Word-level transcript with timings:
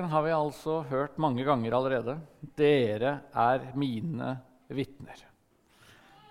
har 0.00 0.22
vi 0.24 0.32
altså 0.32 0.78
hørt 0.88 1.18
mange 1.20 1.44
ganger 1.44 1.74
allerede. 1.76 2.14
Dere 2.56 3.18
er 3.36 3.66
mine 3.76 4.38
vitner. 4.72 5.20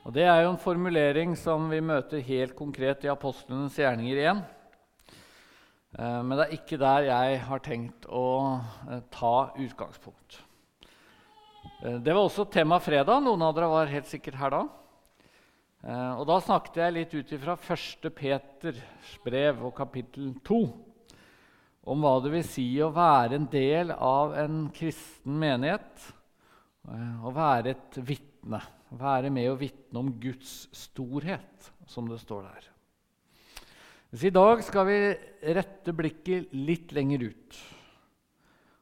Og 0.02 0.14
Det 0.14 0.24
er 0.26 0.42
jo 0.42 0.50
en 0.56 0.58
formulering 0.58 1.36
som 1.38 1.70
vi 1.70 1.78
møter 1.78 2.24
helt 2.26 2.56
konkret 2.58 3.06
i 3.06 3.12
apostlenes 3.12 3.78
gjerninger 3.78 4.18
igjen. 4.18 4.42
Eh, 5.94 6.22
men 6.26 6.34
det 6.38 6.48
er 6.48 6.56
ikke 6.58 6.80
der 6.82 7.06
jeg 7.06 7.42
har 7.46 7.62
tenkt 7.62 8.08
å 8.10 8.62
eh, 8.90 9.04
ta 9.14 9.52
utgangspunkt. 9.54 10.40
Eh, 11.84 12.00
det 12.02 12.16
var 12.16 12.24
også 12.24 12.50
tema 12.50 12.80
fredag. 12.82 13.22
Noen 13.22 13.46
av 13.46 13.54
dere 13.54 13.70
var 13.70 13.94
helt 13.94 14.10
sikkert 14.10 14.42
her 14.42 14.56
da. 14.58 14.68
Og 15.82 16.28
Da 16.30 16.36
snakket 16.46 16.76
jeg 16.78 16.94
litt 16.94 17.14
ut 17.16 17.32
ifra 17.34 17.56
1. 17.58 18.04
Peters 18.14 19.16
brev 19.24 19.64
og 19.66 19.72
kapittel 19.74 20.28
2 20.46 20.60
om 21.82 22.04
hva 22.04 22.18
det 22.22 22.32
vil 22.36 22.46
si 22.46 22.66
å 22.84 22.92
være 22.94 23.40
en 23.40 23.48
del 23.52 23.94
av 23.96 24.36
en 24.38 24.68
kristen 24.76 25.40
menighet. 25.42 26.06
Å 26.88 27.34
være 27.34 27.74
et 27.74 27.98
vitne. 28.06 28.62
Være 28.98 29.32
med 29.34 29.50
å 29.50 29.58
vitne 29.60 30.02
om 30.02 30.12
Guds 30.22 30.68
storhet, 30.76 31.72
som 31.90 32.10
det 32.10 32.20
står 32.22 32.46
der. 32.50 32.70
Så 34.12 34.28
I 34.28 34.34
dag 34.36 34.60
skal 34.68 34.88
vi 34.90 34.98
rette 35.56 35.94
blikket 35.96 36.52
litt 36.52 36.92
lenger 36.92 37.30
ut 37.32 37.60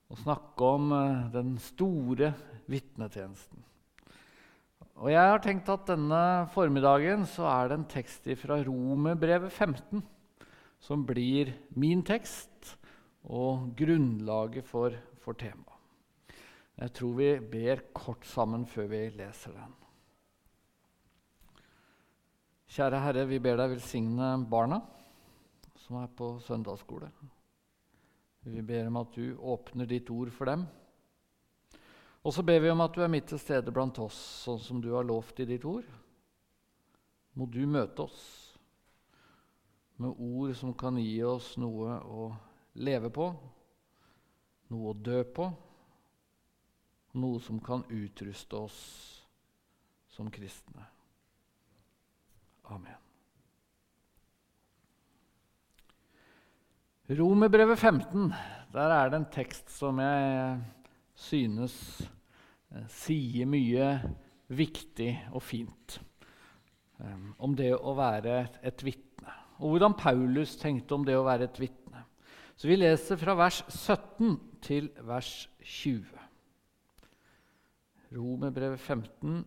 og 0.09 0.17
snakke 0.23 0.69
om 0.73 0.87
eh, 0.95 1.27
den 1.35 1.51
store 1.61 2.31
vitnetjenesten. 2.65 3.61
Og 4.99 5.11
Jeg 5.13 5.31
har 5.31 5.43
tenkt 5.43 5.69
at 5.69 5.85
denne 5.87 6.47
formiddagen 6.55 7.27
så 7.29 7.45
er 7.45 7.69
det 7.69 7.77
en 7.77 7.89
tekst 7.93 8.25
fra 8.41 8.57
Romerbrevet 8.65 9.53
15 9.53 10.01
som 10.81 11.05
blir 11.05 11.53
min 11.77 12.01
tekst 12.03 12.73
og 13.23 13.73
grunnlaget 13.77 14.65
for, 14.67 14.95
for 15.19 15.33
temaet. 15.33 15.75
Jeg 16.79 16.93
tror 16.95 17.15
vi 17.17 17.29
ber 17.51 17.81
kort 17.93 18.23
sammen 18.25 18.63
før 18.65 18.87
vi 18.87 19.01
leser 19.19 19.51
den. 19.51 19.73
Kjære 22.69 23.01
Herre, 23.03 23.25
vi 23.27 23.39
ber 23.43 23.57
deg 23.59 23.73
velsigne 23.73 24.29
barna 24.47 24.79
som 25.81 25.97
er 25.99 26.11
på 26.15 26.37
søndagsskole. 26.45 27.09
Vi 28.45 28.61
ber 28.63 28.87
om 28.87 28.99
at 29.01 29.15
du 29.17 29.35
åpner 29.35 29.89
ditt 29.89 30.09
ord 30.13 30.31
for 30.31 30.47
dem. 30.47 30.67
Og 32.23 32.35
så 32.35 32.43
ber 32.45 32.61
vi 32.63 32.69
om 32.71 32.83
at 32.83 32.95
du 32.95 33.01
er 33.03 33.11
midt 33.11 33.27
til 33.31 33.41
stede 33.41 33.73
blant 33.75 33.99
oss, 33.99 34.17
sånn 34.45 34.59
som 34.61 34.79
du 34.83 34.91
har 34.93 35.07
lovt 35.07 35.41
i 35.43 35.47
ditt 35.49 35.65
ord. 35.67 35.87
Må 37.35 37.47
du 37.51 37.65
møte 37.67 38.05
oss 38.05 38.21
med 39.99 40.15
ord 40.15 40.55
som 40.55 40.71
kan 40.77 40.95
gi 41.01 41.17
oss 41.27 41.53
noe 41.59 41.97
å 42.07 42.29
leve 42.77 43.09
på, 43.13 43.29
noe 44.69 44.91
å 44.91 44.97
dø 44.97 45.23
på, 45.23 45.49
noe 47.19 47.41
som 47.41 47.59
kan 47.63 47.83
utruste 47.89 48.59
oss 48.59 48.79
som 50.13 50.29
kristne. 50.31 50.85
Amen. 52.69 52.97
Romerbrevet 57.09 57.79
15, 57.79 58.27
der 58.73 58.91
er 58.93 59.09
det 59.09 59.17
en 59.17 59.31
tekst 59.33 59.71
som 59.73 59.97
jeg 59.97 60.59
synes 61.17 61.75
eh, 62.69 62.85
sier 62.93 63.49
mye 63.49 63.87
viktig 64.53 65.09
og 65.33 65.41
fint 65.41 65.97
um, 67.01 67.31
om 67.41 67.55
det 67.57 67.71
å 67.73 67.95
være 67.97 68.43
et 68.61 68.83
vitne. 68.85 69.33
Og 69.59 69.73
hvordan 69.73 69.97
Paulus 69.97 70.53
tenkte 70.61 70.95
om 70.95 71.07
det 71.07 71.17
å 71.17 71.25
være 71.25 71.49
et 71.49 71.59
vitne. 71.61 71.78
Så 72.59 72.67
vi 72.67 72.75
leser 72.75 73.15
fra 73.15 73.37
vers 73.39 73.61
17 73.71 74.33
til 74.59 74.89
vers 75.07 75.47
20. 75.63 76.01
Romerbrevet 78.11 78.81
15, 78.83 79.45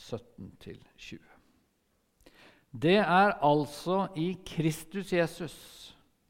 17-20. 0.00 1.18
Det 2.72 2.96
er 3.02 3.34
altså 3.44 4.06
i 4.16 4.30
Kristus 4.48 5.12
Jesus 5.12 5.56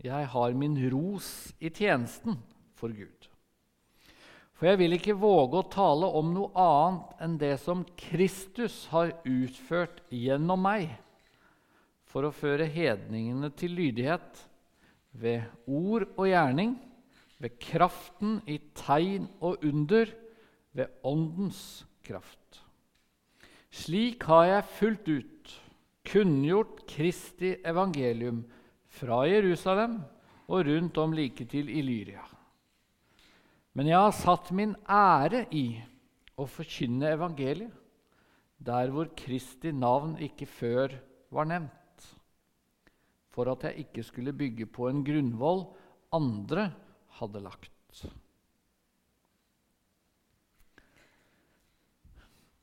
jeg 0.04 0.26
har 0.28 0.56
min 0.58 0.74
ros 0.92 1.28
i 1.62 1.70
tjenesten 1.70 2.40
for 2.74 2.90
Gud. 2.90 3.28
For 4.58 4.66
jeg 4.68 4.80
vil 4.82 4.96
ikke 4.98 5.14
våge 5.14 5.60
å 5.60 5.68
tale 5.70 6.08
om 6.18 6.32
noe 6.34 6.50
annet 6.58 7.22
enn 7.22 7.38
det 7.38 7.54
som 7.62 7.86
Kristus 7.98 8.88
har 8.90 9.14
utført 9.22 10.02
gjennom 10.10 10.66
meg, 10.66 10.90
for 12.10 12.26
å 12.26 12.34
føre 12.34 12.66
hedningene 12.66 13.52
til 13.54 13.78
lydighet 13.78 14.42
ved 15.14 15.42
ord 15.66 16.08
og 16.16 16.26
gjerning, 16.28 16.74
ved 17.38 17.56
kraften 17.62 18.40
i 18.50 18.58
tegn 18.76 19.28
og 19.40 19.62
under, 19.64 20.10
ved 20.74 20.90
Åndens 21.06 21.84
kraft. 22.04 22.60
Slik 23.74 24.22
har 24.26 24.44
jeg 24.48 24.70
fullt 24.78 25.08
ut 25.08 25.54
kunngjort 26.06 26.84
Kristi 26.90 27.54
evangelium 27.66 28.42
fra 28.94 29.24
Jerusalem 29.26 30.00
og 30.46 30.66
rundt 30.68 30.98
om 31.00 31.14
like 31.16 31.46
til 31.50 31.70
Illyria. 31.72 32.22
Men 33.74 33.90
jeg 33.90 33.98
har 33.98 34.14
satt 34.14 34.52
min 34.54 34.74
ære 34.86 35.46
i 35.50 35.66
å 36.38 36.46
forkynne 36.46 37.14
evangeliet 37.16 37.72
der 38.64 38.90
hvor 38.94 39.10
Kristi 39.18 39.72
navn 39.74 40.14
ikke 40.22 40.46
før 40.48 40.94
var 41.34 41.48
nevnt 41.50 41.83
for 43.34 43.50
at 43.50 43.66
jeg 43.66 43.86
ikke 43.88 44.04
skulle 44.06 44.34
bygge 44.36 44.68
på 44.70 44.86
en 44.88 45.02
grunnvoll 45.06 45.64
andre 46.14 46.68
hadde 47.18 47.42
lagt. 47.42 47.70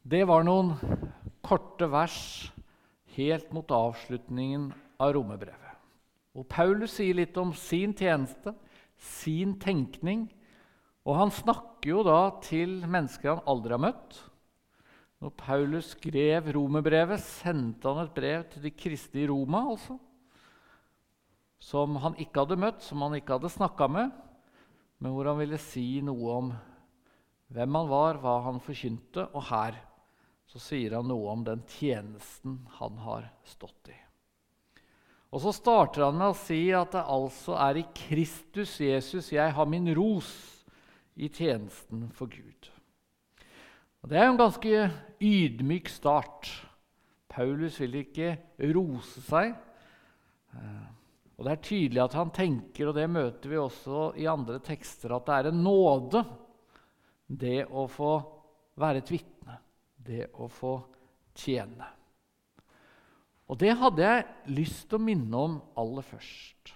Det 0.02 0.24
var 0.26 0.46
noen 0.48 0.74
korte 1.46 1.88
vers 1.92 2.22
helt 3.18 3.52
mot 3.54 3.70
avslutningen 3.76 4.72
av 5.02 5.14
romerbrevet. 5.18 5.58
Og 6.32 6.48
Paulus 6.48 6.96
sier 6.96 7.18
litt 7.20 7.36
om 7.38 7.52
sin 7.58 7.92
tjeneste, 7.98 8.54
sin 8.96 9.58
tenkning. 9.60 10.30
Og 11.04 11.18
han 11.18 11.34
snakker 11.34 11.92
jo 11.92 12.04
da 12.08 12.20
til 12.46 12.80
mennesker 12.88 13.34
han 13.34 13.50
aldri 13.52 13.76
har 13.76 13.84
møtt. 13.84 14.20
Når 15.22 15.34
Paulus 15.38 15.92
skrev 15.94 16.48
romerbrevet, 16.56 17.22
sendte 17.22 17.92
han 17.92 18.08
et 18.08 18.16
brev 18.16 18.48
til 18.50 18.64
de 18.64 18.72
kristne 18.74 19.26
i 19.26 19.28
Roma. 19.30 19.68
altså 19.74 20.00
som 21.62 21.96
han 22.02 22.18
ikke 22.20 22.44
hadde 22.44 22.60
møtt, 22.60 22.82
som 22.84 23.04
han 23.06 23.16
ikke 23.20 23.38
hadde 23.38 23.54
snakka 23.54 23.88
med, 23.92 24.12
men 25.02 25.14
hvor 25.14 25.30
han 25.30 25.40
ville 25.40 25.60
si 25.62 26.02
noe 26.06 26.36
om 26.36 26.52
hvem 27.52 27.78
han 27.78 27.90
var, 27.90 28.20
hva 28.22 28.40
han 28.48 28.62
forkynte. 28.64 29.28
Og 29.36 29.46
her 29.50 29.78
så 30.50 30.62
sier 30.62 30.98
han 30.98 31.10
noe 31.10 31.32
om 31.32 31.44
den 31.48 31.62
tjenesten 31.78 32.60
han 32.80 32.98
har 33.06 33.30
stått 33.48 33.92
i. 33.94 33.98
Og 35.32 35.40
så 35.46 35.54
starter 35.56 36.04
han 36.10 36.18
med 36.20 36.34
å 36.34 36.38
si 36.38 36.60
at 36.76 36.92
det 36.92 37.06
altså 37.08 37.56
er 37.56 37.80
i 37.80 37.88
Kristus 37.96 38.76
Jesus 38.84 39.32
jeg 39.32 39.54
har 39.56 39.70
min 39.70 39.88
ros 39.96 40.32
i 41.16 41.30
tjenesten 41.32 42.10
for 42.16 42.28
Gud. 42.32 42.68
Og 44.02 44.10
Det 44.10 44.18
er 44.18 44.26
jo 44.26 44.34
en 44.34 44.42
ganske 44.42 44.92
ydmyk 45.22 45.90
start. 45.94 46.50
Paulus 47.32 47.78
vil 47.80 48.02
ikke 48.02 48.34
rose 48.74 49.22
seg. 49.24 49.54
Og 51.42 51.48
Det 51.48 51.54
er 51.56 51.64
tydelig 51.66 52.02
at 52.04 52.14
han 52.14 52.30
tenker, 52.30 52.92
og 52.92 52.94
det 52.94 53.08
møter 53.10 53.50
vi 53.50 53.58
også 53.58 54.12
i 54.22 54.28
andre 54.30 54.60
tekster, 54.62 55.10
at 55.16 55.26
det 55.26 55.38
er 55.40 55.48
en 55.50 55.64
nåde, 55.66 56.20
det 57.26 57.64
å 57.66 57.88
få 57.90 58.12
være 58.78 59.02
et 59.02 59.10
vitne, 59.10 59.56
det 59.98 60.28
å 60.38 60.46
få 60.46 60.76
tjene. 61.34 61.88
Og 63.50 63.58
det 63.58 63.74
hadde 63.74 64.06
jeg 64.06 64.54
lyst 64.54 64.86
til 64.92 65.00
å 65.00 65.08
minne 65.08 65.42
om 65.48 65.56
aller 65.82 66.06
først. 66.06 66.76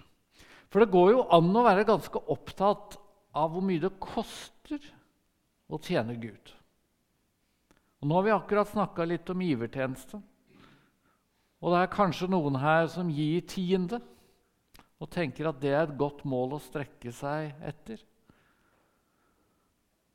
For 0.66 0.82
det 0.82 0.90
går 0.96 1.12
jo 1.12 1.22
an 1.38 1.54
å 1.54 1.64
være 1.68 1.86
ganske 1.86 2.24
opptatt 2.34 2.98
av 3.38 3.54
hvor 3.54 3.62
mye 3.62 3.84
det 3.86 3.92
koster 4.02 4.82
å 5.70 5.78
tjene 5.78 6.18
Gud. 6.18 6.50
Og 8.02 8.10
Nå 8.10 8.18
har 8.18 8.26
vi 8.26 8.34
akkurat 8.34 8.74
snakka 8.74 9.06
litt 9.06 9.30
om 9.30 9.46
givertjeneste. 9.46 10.18
Og 11.62 11.70
det 11.70 11.86
er 11.86 11.94
kanskje 11.94 12.32
noen 12.34 12.58
her 12.58 12.90
som 12.90 13.14
gir 13.14 13.46
tiende 13.46 14.02
og 14.96 15.10
tenker 15.12 15.50
at 15.50 15.58
det 15.60 15.72
er 15.74 15.82
et 15.84 15.98
godt 15.98 16.22
mål 16.28 16.56
å 16.56 16.62
strekke 16.62 17.12
seg 17.12 17.52
etter. 17.68 18.00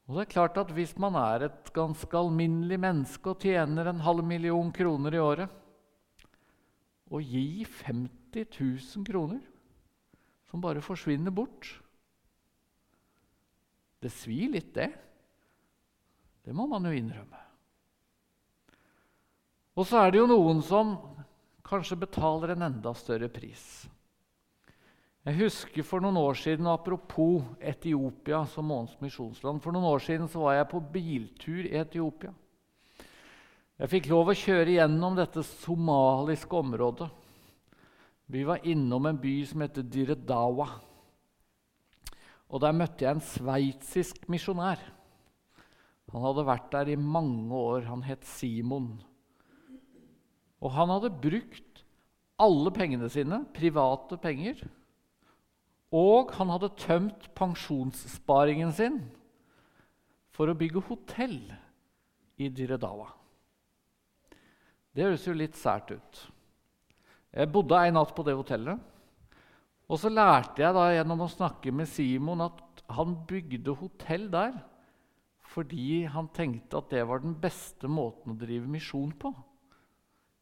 Og 0.10 0.18
det 0.18 0.24
er 0.25 0.33
klart 0.33 0.57
at 0.60 0.72
Hvis 0.74 0.95
man 1.00 1.16
er 1.16 1.45
et 1.48 1.69
ganske 1.75 2.18
alminnelig 2.18 2.80
menneske 2.81 3.31
og 3.31 3.45
tjener 3.45 3.88
en 3.88 4.01
halv 4.04 4.25
million 4.25 4.72
kroner 4.74 5.16
i 5.16 5.22
året, 5.22 5.54
og 7.12 7.22
gi 7.28 7.63
50 7.68 8.48
000 8.56 9.06
kroner 9.07 9.39
som 10.50 10.63
bare 10.63 10.84
forsvinner 10.84 11.31
bort 11.31 11.68
Det 14.01 14.10
svir 14.10 14.50
litt, 14.50 14.74
det. 14.74 14.89
Det 16.42 16.54
må 16.57 16.66
man 16.66 16.88
jo 16.88 16.95
innrømme. 16.95 17.38
Og 19.77 19.86
så 19.86 20.01
er 20.01 20.12
det 20.12 20.19
jo 20.24 20.30
noen 20.31 20.63
som 20.66 20.95
kanskje 21.63 22.00
betaler 22.01 22.56
en 22.56 22.66
enda 22.66 22.95
større 22.98 23.30
pris 23.31 23.86
Jeg 25.21 25.38
husker 25.38 25.85
for 25.85 26.01
noen 26.01 26.18
år 26.18 26.38
siden, 26.39 26.65
Apropos 26.65 27.44
Etiopia 27.62 28.39
som 28.50 28.65
månedens 28.65 28.97
misjonsland. 29.03 29.62
For 29.62 29.73
noen 29.73 29.85
år 29.91 30.01
siden 30.01 30.29
var 30.33 30.56
jeg 30.57 30.69
på 30.71 30.81
biltur 30.95 31.68
i 31.68 31.75
Etiopia. 31.77 32.31
Jeg 33.81 33.91
fikk 33.91 34.09
lov 34.09 34.31
å 34.31 34.38
kjøre 34.38 34.79
gjennom 34.79 35.18
dette 35.18 35.44
somaliske 35.45 36.57
området. 36.57 37.09
Vi 38.33 38.41
var 38.47 38.65
innom 38.65 39.06
en 39.09 39.21
by 39.21 39.35
som 39.45 39.62
heter 39.62 39.85
Diredawa. 39.85 40.68
Og 42.50 42.65
Der 42.65 42.75
møtte 42.75 43.06
jeg 43.06 43.13
en 43.13 43.24
sveitsisk 43.24 44.25
misjonær. 44.29 44.81
Han 46.12 46.25
hadde 46.25 46.50
vært 46.50 46.69
der 46.74 46.91
i 46.91 47.00
mange 47.00 47.56
år. 47.56 47.85
Han 47.94 48.01
het 48.09 48.25
Simon. 48.27 48.95
Og 50.62 50.74
han 50.74 50.89
hadde 50.91 51.13
brukt 51.13 51.85
alle 52.41 52.74
pengene 52.74 53.07
sine, 53.09 53.44
private 53.53 54.17
penger, 54.21 54.62
og 55.91 56.31
han 56.38 56.51
hadde 56.53 56.71
tømt 56.79 57.27
pensjonssparingen 57.35 58.71
sin 58.75 59.01
for 60.31 60.47
å 60.47 60.55
bygge 60.57 60.83
hotell 60.88 61.39
i 62.39 62.47
Diredawa. 62.47 63.09
Det 64.91 65.03
høres 65.05 65.27
jo 65.27 65.35
litt 65.35 65.59
sært 65.59 65.91
ut. 65.91 66.21
Jeg 67.31 67.51
bodde 67.51 67.77
en 67.79 67.95
natt 67.95 68.15
på 68.15 68.23
det 68.27 68.35
hotellet. 68.35 68.79
Og 69.91 69.99
så 69.99 70.11
lærte 70.11 70.63
jeg 70.63 70.75
da 70.75 70.88
gjennom 70.95 71.25
å 71.25 71.31
snakke 71.31 71.71
med 71.75 71.89
Simon 71.91 72.43
at 72.47 72.83
han 72.95 73.15
bygde 73.27 73.75
hotell 73.79 74.29
der 74.31 74.53
fordi 75.51 76.05
han 76.07 76.29
tenkte 76.31 76.79
at 76.79 76.93
det 76.93 77.01
var 77.03 77.19
den 77.19 77.33
beste 77.35 77.89
måten 77.91 78.31
å 78.31 78.39
drive 78.39 78.69
misjon 78.71 79.09
på. 79.19 79.33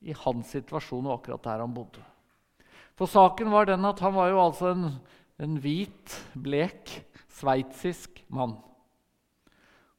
I 0.06 0.14
hans 0.22 0.52
situasjon 0.54 1.08
og 1.10 1.16
akkurat 1.16 1.48
der 1.48 1.64
han 1.64 1.74
bodde. 1.74 2.04
For 2.94 3.10
saken 3.10 3.50
var 3.50 3.66
den 3.66 3.88
at 3.90 4.04
han 4.06 4.14
var 4.14 4.30
jo 4.30 4.44
altså 4.44 4.70
en, 4.76 5.00
en 5.40 5.56
hvit, 5.64 6.16
blek, 6.36 6.92
sveitsisk 7.40 8.24
mann. 8.28 8.58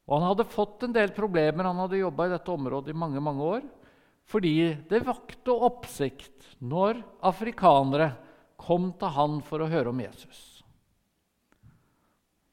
Og 0.05 0.17
han 0.17 0.27
hadde 0.29 0.49
fått 0.51 0.85
en 0.85 0.93
del 0.95 1.13
problemer. 1.15 1.67
Han 1.67 1.81
hadde 1.81 2.01
jobba 2.01 2.27
i 2.27 2.33
dette 2.33 2.53
området 2.53 2.93
i 2.93 2.97
mange, 2.97 3.21
mange 3.23 3.47
år. 3.57 3.65
Fordi 4.29 4.55
det 4.89 5.03
vakte 5.07 5.53
oppsikt 5.53 6.53
når 6.61 7.01
afrikanere 7.25 8.13
kom 8.61 8.91
til 8.99 9.13
han 9.15 9.39
for 9.45 9.63
å 9.63 9.69
høre 9.71 9.91
om 9.91 10.01
Jesus. 10.03 10.61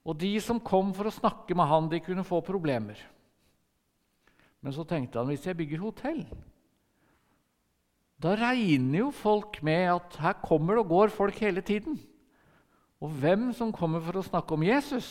Og 0.09 0.17
de 0.17 0.33
som 0.41 0.61
kom 0.65 0.95
for 0.97 1.11
å 1.11 1.13
snakke 1.13 1.57
med 1.59 1.69
han, 1.69 1.89
de 1.93 2.01
kunne 2.01 2.25
få 2.25 2.41
problemer. 2.45 2.97
Men 4.65 4.75
så 4.75 4.87
tenkte 4.89 5.21
han 5.21 5.29
hvis 5.29 5.45
jeg 5.47 5.59
bygger 5.59 5.83
hotell, 5.85 6.23
da 8.19 8.33
regner 8.35 9.05
jo 9.05 9.11
folk 9.15 9.61
med 9.63 9.85
at 9.93 10.17
her 10.19 10.39
kommer 10.43 10.81
og 10.81 10.89
går 10.91 11.13
folk 11.15 11.37
hele 11.45 11.63
tiden. 11.63 11.99
Og 12.99 13.13
hvem 13.23 13.51
som 13.55 13.71
kommer 13.75 14.03
for 14.03 14.19
å 14.19 14.25
snakke 14.27 14.57
om 14.57 14.65
Jesus, 14.67 15.09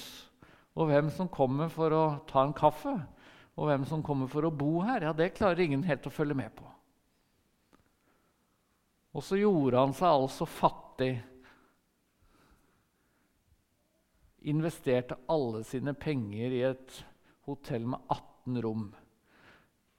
og 0.76 0.90
hvem 0.90 1.12
som 1.14 1.30
kommer 1.32 1.72
for 1.72 1.94
å 1.96 2.04
ta 2.28 2.44
en 2.44 2.56
kaffe, 2.56 2.94
og 3.58 3.70
hvem 3.70 3.86
som 3.90 4.04
kommer 4.06 4.30
for 4.30 4.46
å 4.46 4.54
bo 4.54 4.82
her, 4.86 5.08
ja, 5.08 5.14
det 5.16 5.34
klarer 5.38 5.64
ingen 5.64 5.86
helt 5.88 6.06
å 6.06 6.14
følge 6.14 6.38
med 6.38 6.52
på. 6.58 6.68
Og 9.18 9.24
så 9.26 9.40
gjorde 9.40 9.82
han 9.82 9.96
seg 9.98 10.12
altså 10.12 10.46
fattig. 10.46 11.16
Investerte 14.52 15.18
alle 15.32 15.64
sine 15.66 15.96
penger 15.98 16.54
i 16.54 16.62
et 16.68 17.00
hotell 17.48 17.88
med 17.90 18.04
18 18.14 18.62
rom 18.62 18.86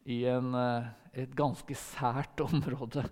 i 0.09 0.21
en, 0.31 0.55
eh, 0.55 0.87
et 1.25 1.35
ganske 1.37 1.75
sært 1.75 2.41
område 2.47 3.09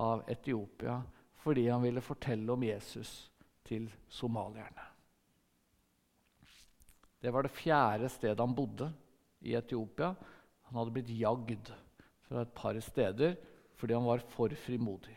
av 0.00 0.22
Etiopia 0.30 1.00
fordi 1.40 1.66
han 1.72 1.82
ville 1.82 2.04
fortelle 2.04 2.52
om 2.52 2.62
Jesus 2.62 3.29
til 3.70 3.86
somalierne. 4.10 4.86
Det 7.20 7.30
var 7.30 7.44
det 7.44 7.54
fjerde 7.54 8.08
stedet 8.10 8.40
han 8.40 8.56
bodde 8.56 8.88
i 9.44 9.54
Etiopia. 9.54 10.14
Han 10.68 10.80
hadde 10.80 10.94
blitt 10.94 11.12
jagd 11.14 11.72
fra 12.26 12.44
et 12.44 12.54
par 12.56 12.78
steder 12.82 13.36
fordi 13.80 13.96
han 13.96 14.08
var 14.08 14.22
for 14.34 14.52
frimodig. 14.66 15.16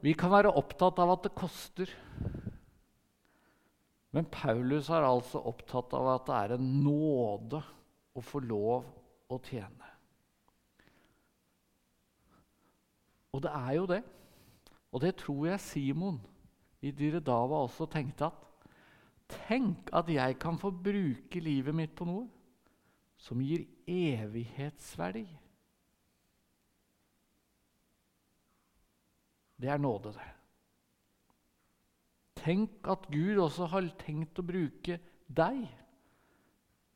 Vi 0.00 0.14
kan 0.16 0.32
være 0.32 0.52
opptatt 0.56 1.00
av 1.02 1.12
at 1.12 1.26
det 1.26 1.36
koster. 1.36 1.90
Men 4.16 4.26
Paulus 4.32 4.88
er 4.90 5.06
altså 5.06 5.42
opptatt 5.50 5.92
av 5.98 6.08
at 6.14 6.26
det 6.30 6.38
er 6.38 6.56
en 6.56 6.70
nåde 6.86 7.60
å 8.16 8.24
få 8.24 8.40
lov 8.42 8.88
å 9.30 9.38
tjene. 9.44 9.89
Og 13.32 13.42
det 13.44 13.52
er 13.54 13.72
jo 13.78 13.86
det. 13.86 14.02
Og 14.90 15.00
det 15.00 15.14
tror 15.22 15.46
jeg 15.46 15.62
Simon 15.62 16.18
i 16.82 16.90
Dyredava 16.90 17.62
også 17.64 17.86
tenkte 17.90 18.30
at 18.30 18.46
Tenk 19.30 19.92
at 19.94 20.08
jeg 20.10 20.38
kan 20.42 20.56
få 20.58 20.72
bruke 20.74 21.38
livet 21.38 21.74
mitt 21.74 21.92
på 21.94 22.02
noe 22.08 22.24
som 23.20 23.38
gir 23.38 23.62
evighetsverdi. 23.86 25.22
Det 29.60 29.70
er 29.70 29.78
nåde, 29.78 30.14
det. 30.16 30.28
Tenk 32.40 32.88
at 32.88 33.06
Gud 33.12 33.38
også 33.38 33.68
har 33.68 33.90
tenkt 34.00 34.40
å 34.40 34.46
bruke 34.46 34.96
deg, 35.28 35.66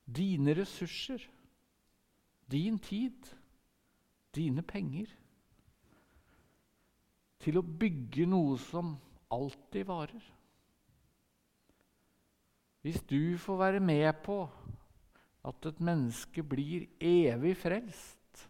dine 0.08 0.54
ressurser, 0.56 1.20
din 2.50 2.80
tid, 2.82 3.28
dine 4.34 4.64
penger, 4.64 5.12
til 7.44 7.60
å 7.60 7.66
bygge 7.66 8.24
noe 8.28 8.56
som 8.60 8.94
alltid 9.34 9.84
varer. 9.88 10.24
Hvis 12.84 13.00
du 13.08 13.36
får 13.40 13.56
være 13.60 13.80
med 13.80 14.12
på 14.24 14.42
at 15.44 15.66
et 15.68 15.80
menneske 15.80 16.42
blir 16.44 16.86
evig 17.00 17.56
frelst, 17.56 18.48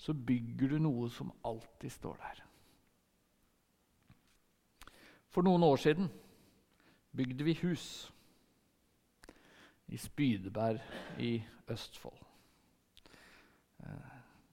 så 0.00 0.14
bygger 0.14 0.74
du 0.74 0.78
noe 0.82 1.10
som 1.12 1.32
alltid 1.44 1.92
står 1.92 2.16
der. 2.22 2.44
For 5.30 5.46
noen 5.46 5.62
år 5.62 5.76
siden 5.78 6.08
bygde 7.14 7.46
vi 7.46 7.58
hus 7.62 7.84
i 9.90 9.98
Spydeberg 9.98 10.80
i 11.18 11.36
Østfold. 11.70 12.18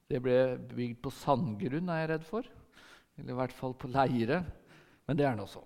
Det 0.08 0.20
ble 0.24 0.38
bygd 0.70 1.02
på 1.04 1.12
sandgrunn, 1.12 1.90
er 1.92 2.02
jeg 2.02 2.10
redd 2.14 2.24
for. 2.28 2.46
Eller 3.18 3.34
i 3.34 3.38
hvert 3.42 3.56
fall 3.56 3.74
på 3.76 3.90
leire. 3.92 4.40
Men 5.08 5.18
det 5.18 5.26
er 5.28 5.36
nå 5.36 5.44
så. 5.48 5.62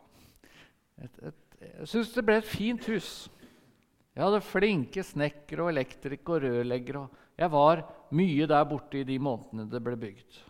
Jeg 0.99 1.89
syns 1.91 2.13
det 2.15 2.25
ble 2.27 2.41
et 2.41 2.49
fint 2.49 2.87
hus. 2.91 3.13
Jeg 4.13 4.25
hadde 4.27 4.43
flinke 4.45 5.05
snekkere 5.07 5.67
og 5.67 5.73
elektrikere 5.73 6.37
og 6.37 6.43
rørleggere. 6.45 7.05
Jeg 7.39 7.53
var 7.55 7.85
mye 8.13 8.49
der 8.51 8.67
borte 8.69 9.01
i 9.01 9.07
de 9.09 9.19
månedene 9.23 9.71
det 9.73 9.81
ble 9.85 9.97
bygd. 10.01 10.41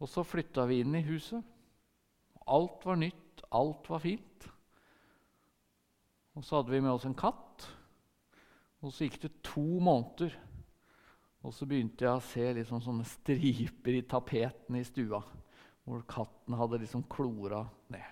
Og 0.00 0.08
så 0.08 0.24
flytta 0.24 0.64
vi 0.68 0.80
inn 0.84 0.94
i 0.96 1.04
huset. 1.04 1.42
Alt 2.50 2.84
var 2.86 3.00
nytt, 3.00 3.42
alt 3.50 3.88
var 3.90 4.02
fint. 4.04 4.46
Og 6.38 6.46
så 6.46 6.60
hadde 6.60 6.72
vi 6.72 6.80
med 6.80 6.92
oss 6.92 7.08
en 7.08 7.18
katt. 7.18 7.66
Og 8.80 8.94
så 8.94 9.04
gikk 9.04 9.18
det 9.24 9.32
to 9.44 9.66
måneder, 9.82 10.32
og 11.40 11.54
så 11.56 11.66
begynte 11.68 12.04
jeg 12.04 12.12
å 12.12 12.24
se 12.24 12.46
liksom 12.58 12.82
sånne 12.84 13.06
striper 13.08 13.96
i 13.96 14.04
tapeten 14.08 14.76
i 14.76 14.84
stua, 14.84 15.22
hvor 15.88 16.02
katten 16.08 16.56
hadde 16.58 16.82
liksom 16.82 17.06
klora 17.08 17.62
ned. 17.92 18.08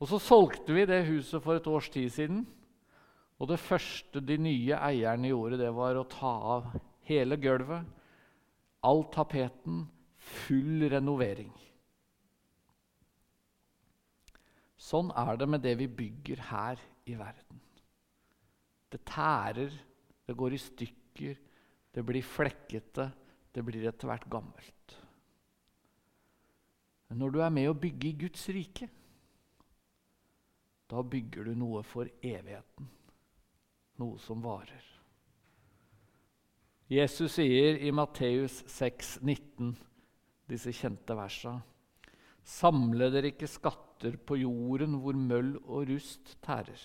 Og 0.00 0.08
så 0.08 0.20
solgte 0.22 0.72
vi 0.72 0.86
det 0.88 1.02
huset 1.10 1.42
for 1.44 1.60
et 1.60 1.68
års 1.68 1.90
tid 1.92 2.08
siden. 2.14 2.44
Og 3.40 3.50
det 3.50 3.60
første 3.60 4.22
de 4.24 4.36
nye 4.40 4.78
eierne 4.80 5.28
gjorde, 5.28 5.58
det 5.60 5.72
var 5.76 5.96
å 5.96 6.08
ta 6.08 6.32
av 6.56 6.70
hele 7.08 7.36
gulvet, 7.40 7.84
all 8.80 9.04
tapeten, 9.12 9.84
full 10.16 10.86
renovering. 10.88 11.52
Sånn 14.80 15.12
er 15.12 15.36
det 15.36 15.48
med 15.52 15.60
det 15.64 15.74
vi 15.82 15.88
bygger 15.92 16.40
her 16.48 16.80
i 17.08 17.16
verden. 17.18 17.60
Det 18.90 19.02
tærer, 19.04 19.74
det 20.26 20.36
går 20.36 20.56
i 20.56 20.60
stykker, 20.60 20.99
det 21.16 22.04
blir 22.06 22.22
flekkete, 22.22 23.10
det 23.50 23.64
blir 23.66 23.88
etter 23.90 24.10
hvert 24.10 24.28
gammelt. 24.30 24.96
Men 27.10 27.18
når 27.18 27.34
du 27.34 27.40
er 27.42 27.52
med 27.54 27.68
å 27.70 27.78
bygge 27.78 28.08
i 28.12 28.16
Guds 28.24 28.46
rike, 28.54 28.86
da 30.90 31.02
bygger 31.02 31.50
du 31.50 31.58
noe 31.58 31.82
for 31.86 32.06
evigheten 32.22 32.88
noe 34.00 34.18
som 34.22 34.40
varer. 34.42 34.86
Jesus 36.90 37.36
sier 37.36 37.78
i 37.78 37.92
Matteus 37.94 38.62
6, 38.72 39.18
19, 39.22 39.74
disse 40.50 40.72
kjente 40.74 41.14
versa, 41.18 41.60
Samle 42.40 43.10
dere 43.12 43.30
ikke 43.34 43.46
skatter 43.50 44.16
på 44.26 44.40
jorden 44.40 44.96
hvor 45.02 45.14
møll 45.14 45.52
og 45.60 45.90
rust 45.90 46.32
tærer, 46.42 46.80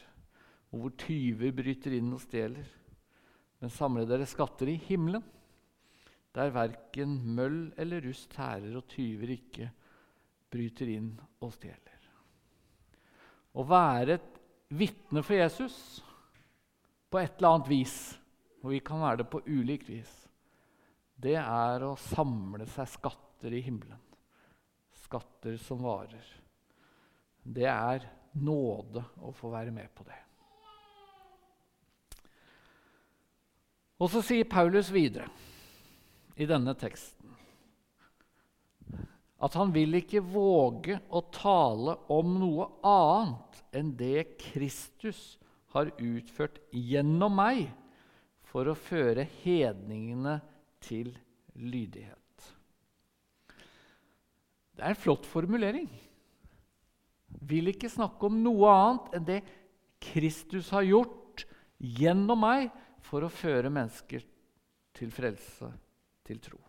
og 0.70 0.82
hvor 0.82 0.94
tyver 1.00 1.55
bryter 1.55 1.96
inn 1.96 2.12
og 2.13 2.22
stjeler. 2.22 2.67
Men 3.65 3.74
samle 3.74 4.03
dere 4.05 4.27
skatter 4.29 4.69
i 4.69 4.75
himmelen, 4.77 5.24
der 6.38 6.51
verken 6.53 7.15
møll 7.34 7.72
eller 7.81 8.03
rust 8.05 8.27
tærer 8.36 8.75
og 8.77 8.84
tyver 8.91 9.31
ikke 9.34 9.72
bryter 10.53 10.91
inn 10.93 11.07
og 11.41 11.50
stjeler. 11.55 12.03
Å 13.57 13.65
være 13.65 14.19
et 14.19 14.36
vitne 14.77 15.24
for 15.25 15.34
Jesus 15.39 15.79
på 17.10 17.24
et 17.24 17.39
eller 17.39 17.55
annet 17.55 17.72
vis, 17.72 17.95
og 18.62 18.69
vi 18.75 18.84
kan 18.86 19.01
være 19.01 19.24
det 19.24 19.27
på 19.34 19.41
ulikt 19.48 19.89
vis, 19.89 20.13
det 21.17 21.39
er 21.41 21.88
å 21.88 21.95
samle 22.12 22.69
seg 22.69 22.91
skatter 23.00 23.55
i 23.57 23.63
himmelen. 23.65 24.03
Skatter 25.07 25.57
som 25.57 25.81
varer. 25.81 26.29
Det 27.41 27.65
er 27.65 28.05
nåde 28.45 29.07
å 29.25 29.34
få 29.34 29.50
være 29.57 29.74
med 29.74 29.89
på 29.98 30.05
det. 30.05 30.25
Og 34.00 34.12
så 34.12 34.22
sier 34.25 34.48
Paulus 34.50 34.92
videre 34.92 35.30
i 36.36 36.48
denne 36.50 36.75
teksten 36.75 37.16
at 39.46 39.56
han 39.60 39.72
vil 39.75 39.98
ikke 40.00 40.24
våge 40.24 40.98
å 41.14 41.22
tale 41.34 41.98
om 42.14 42.38
noe 42.40 42.70
annet 42.88 43.60
enn 43.75 43.92
det 44.00 44.38
Kristus 44.42 45.36
har 45.75 45.92
utført 46.00 46.62
gjennom 46.72 47.36
meg 47.36 47.68
for 48.48 48.72
å 48.72 48.78
føre 48.80 49.28
hedningene 49.44 50.38
til 50.86 51.12
lydighet. 51.60 52.48
Det 54.75 54.84
er 54.84 54.96
en 54.96 55.00
flott 55.00 55.28
formulering. 55.28 55.88
Vil 57.46 57.72
ikke 57.72 57.92
snakke 57.92 58.28
om 58.28 58.40
noe 58.44 58.72
annet 58.72 59.20
enn 59.20 59.28
det 59.28 59.42
Kristus 60.04 60.72
har 60.75 60.88
gjort 60.88 61.46
gjennom 61.78 62.40
meg 62.44 62.72
for 63.06 63.26
å 63.26 63.32
føre 63.32 63.72
mennesker 63.74 64.24
til 64.96 65.12
frelse, 65.14 65.70
til 66.26 66.40
tro. 66.44 66.60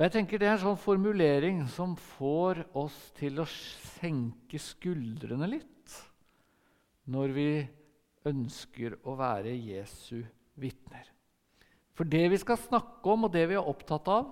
Og 0.00 0.06
jeg 0.06 0.14
tenker 0.14 0.40
Det 0.40 0.46
er 0.48 0.54
en 0.54 0.62
sånn 0.62 0.80
formulering 0.80 1.58
som 1.68 1.92
får 2.16 2.62
oss 2.78 2.96
til 3.18 3.42
å 3.42 3.44
senke 3.44 4.56
skuldrene 4.56 5.48
litt 5.50 5.96
når 7.10 7.34
vi 7.36 7.50
ønsker 8.30 8.96
å 9.04 9.16
være 9.18 9.52
Jesu 9.52 10.22
vitner. 10.60 11.04
For 11.96 12.08
det 12.08 12.30
vi 12.32 12.38
skal 12.40 12.56
snakke 12.60 13.12
om, 13.12 13.26
og 13.26 13.34
det 13.34 13.44
vi 13.50 13.58
er 13.58 13.68
opptatt 13.68 14.08
av, 14.08 14.30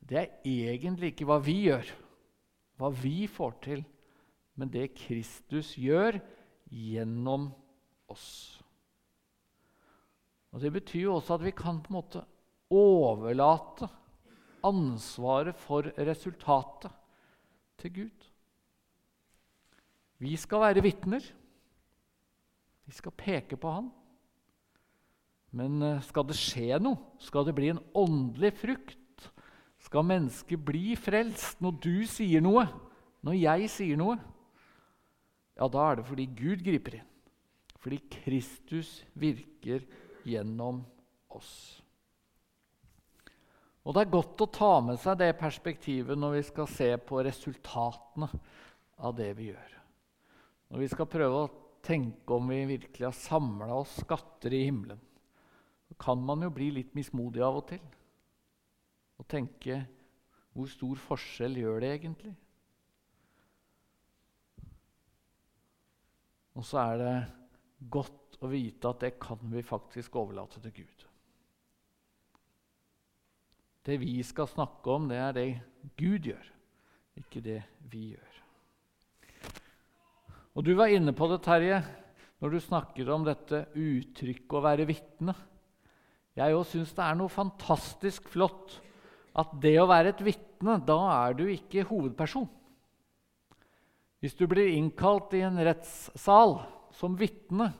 det 0.00 0.18
er 0.18 0.30
egentlig 0.48 1.12
ikke 1.12 1.28
hva 1.28 1.38
vi 1.44 1.56
gjør, 1.68 1.86
hva 2.80 2.90
vi 2.90 3.28
får 3.30 3.58
til, 3.62 3.84
men 4.58 4.72
det 4.72 4.88
Kristus 4.96 5.76
gjør 5.78 6.18
gjennom 6.66 7.50
oss. 8.10 8.59
Og 10.52 10.60
Det 10.60 10.72
betyr 10.72 11.06
jo 11.06 11.16
også 11.18 11.36
at 11.38 11.44
vi 11.44 11.54
kan 11.54 11.80
på 11.82 11.92
en 11.92 11.98
måte 12.00 12.24
overlate 12.70 13.88
ansvaret 14.66 15.56
for 15.58 15.86
resultatet 15.98 16.92
til 17.80 17.94
Gud. 17.94 18.26
Vi 20.20 20.36
skal 20.36 20.60
være 20.60 20.82
vitner. 20.84 21.24
Vi 22.84 22.92
skal 22.92 23.14
peke 23.16 23.56
på 23.56 23.70
Han. 23.70 23.90
Men 25.50 25.82
eh, 25.82 26.02
skal 26.06 26.26
det 26.28 26.36
skje 26.38 26.78
noe, 26.82 26.98
skal 27.18 27.46
det 27.46 27.56
bli 27.56 27.72
en 27.72 27.80
åndelig 27.98 28.52
frukt, 28.60 29.30
skal 29.82 30.06
mennesket 30.06 30.62
bli 30.62 30.94
frelst 30.98 31.62
når 31.64 31.78
du 31.82 31.94
sier 32.06 32.44
noe, 32.44 32.66
når 33.26 33.38
jeg 33.38 33.70
sier 33.72 33.98
noe, 33.98 34.14
ja, 35.58 35.66
da 35.66 35.88
er 35.88 35.98
det 35.98 36.06
fordi 36.06 36.28
Gud 36.38 36.62
griper 36.64 37.00
inn. 37.00 37.08
Fordi 37.80 37.98
Kristus 38.12 39.00
virker 39.18 39.82
gjennom 40.28 40.82
oss. 41.36 41.52
Og 43.84 43.94
Det 43.96 44.02
er 44.02 44.12
godt 44.12 44.42
å 44.44 44.52
ta 44.52 44.72
med 44.84 45.00
seg 45.00 45.18
det 45.22 45.32
perspektivet 45.40 46.18
når 46.18 46.36
vi 46.36 46.42
skal 46.50 46.68
se 46.70 46.90
på 47.00 47.22
resultatene 47.24 48.28
av 49.00 49.14
det 49.16 49.30
vi 49.38 49.48
gjør. 49.48 49.76
Når 50.70 50.82
vi 50.84 50.88
skal 50.92 51.08
prøve 51.10 51.38
å 51.40 51.52
tenke 51.82 52.36
om 52.36 52.52
vi 52.52 52.60
virkelig 52.76 53.06
har 53.08 53.16
samla 53.16 53.72
oss 53.80 53.96
skatter 54.04 54.52
i 54.54 54.66
himmelen, 54.68 55.00
så 55.88 55.96
kan 55.98 56.20
man 56.22 56.44
jo 56.44 56.52
bli 56.54 56.68
litt 56.76 56.92
mismodig 56.94 57.42
av 57.42 57.62
og 57.62 57.66
til. 57.72 57.80
Og 59.18 59.26
tenke 59.28 59.80
hvor 60.54 60.68
stor 60.70 61.00
forskjell 61.08 61.58
gjør 61.62 61.82
det 61.82 61.90
egentlig? 61.96 62.36
Og 66.58 66.66
så 66.66 66.80
er 66.82 66.96
det 67.00 67.12
godt 67.88 68.19
å 68.40 68.48
vite 68.50 68.88
at 68.88 69.04
det 69.04 69.14
kan 69.20 69.40
vi 69.52 69.62
faktisk 69.64 70.16
overlate 70.16 70.62
til 70.64 70.80
Gud. 70.80 71.06
Det 73.84 73.96
vi 74.00 74.18
skal 74.24 74.48
snakke 74.48 74.92
om, 74.92 75.08
det 75.08 75.20
er 75.20 75.36
det 75.36 75.46
Gud 76.00 76.28
gjør, 76.28 76.50
ikke 77.20 77.42
det 77.44 77.60
vi 77.92 78.10
gjør. 78.14 78.36
Og 80.58 80.66
Du 80.66 80.74
var 80.76 80.92
inne 80.92 81.14
på 81.16 81.28
det, 81.30 81.40
Terje, 81.44 81.78
når 82.40 82.52
du 82.52 82.60
snakker 82.60 83.10
om 83.12 83.24
dette 83.24 83.66
uttrykket 83.76 84.56
å 84.56 84.64
være 84.64 84.86
vitne. 84.88 85.34
Jeg 86.36 86.56
òg 86.56 86.64
syns 86.68 86.92
det 86.96 87.04
er 87.04 87.18
noe 87.18 87.32
fantastisk 87.32 88.28
flott 88.32 88.78
at 89.38 89.52
det 89.62 89.76
å 89.80 89.88
være 89.88 90.14
et 90.14 90.22
vitne, 90.24 90.78
da 90.82 90.98
er 91.14 91.36
du 91.38 91.44
ikke 91.52 91.86
hovedperson. 91.88 92.48
Hvis 94.20 94.36
du 94.36 94.44
blir 94.50 94.74
innkalt 94.74 95.32
i 95.38 95.44
en 95.46 95.60
rettssal 95.64 96.58
som 96.96 97.14
vitne, 97.16 97.70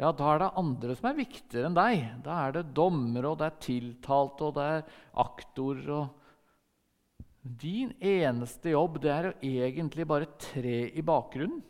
ja, 0.00 0.10
da 0.16 0.30
er 0.32 0.40
det 0.40 0.54
andre 0.56 0.94
som 0.96 1.10
er 1.10 1.18
viktigere 1.18 1.68
enn 1.68 1.76
deg. 1.76 2.04
Da 2.24 2.38
er 2.46 2.54
det 2.56 2.70
dommere, 2.76 3.34
og 3.34 3.40
det 3.40 3.50
er 3.50 3.58
tiltalte, 3.66 4.48
og 4.48 4.54
det 4.56 4.68
er 4.78 4.94
aktorer. 5.20 5.90
og 5.98 7.50
Din 7.60 7.92
eneste 8.00 8.72
jobb 8.72 8.96
det 9.04 9.12
er 9.12 9.28
å 9.28 9.34
egentlig 9.44 10.08
bare 10.08 10.30
tre 10.40 10.86
i 10.88 11.04
bakgrunnen 11.04 11.60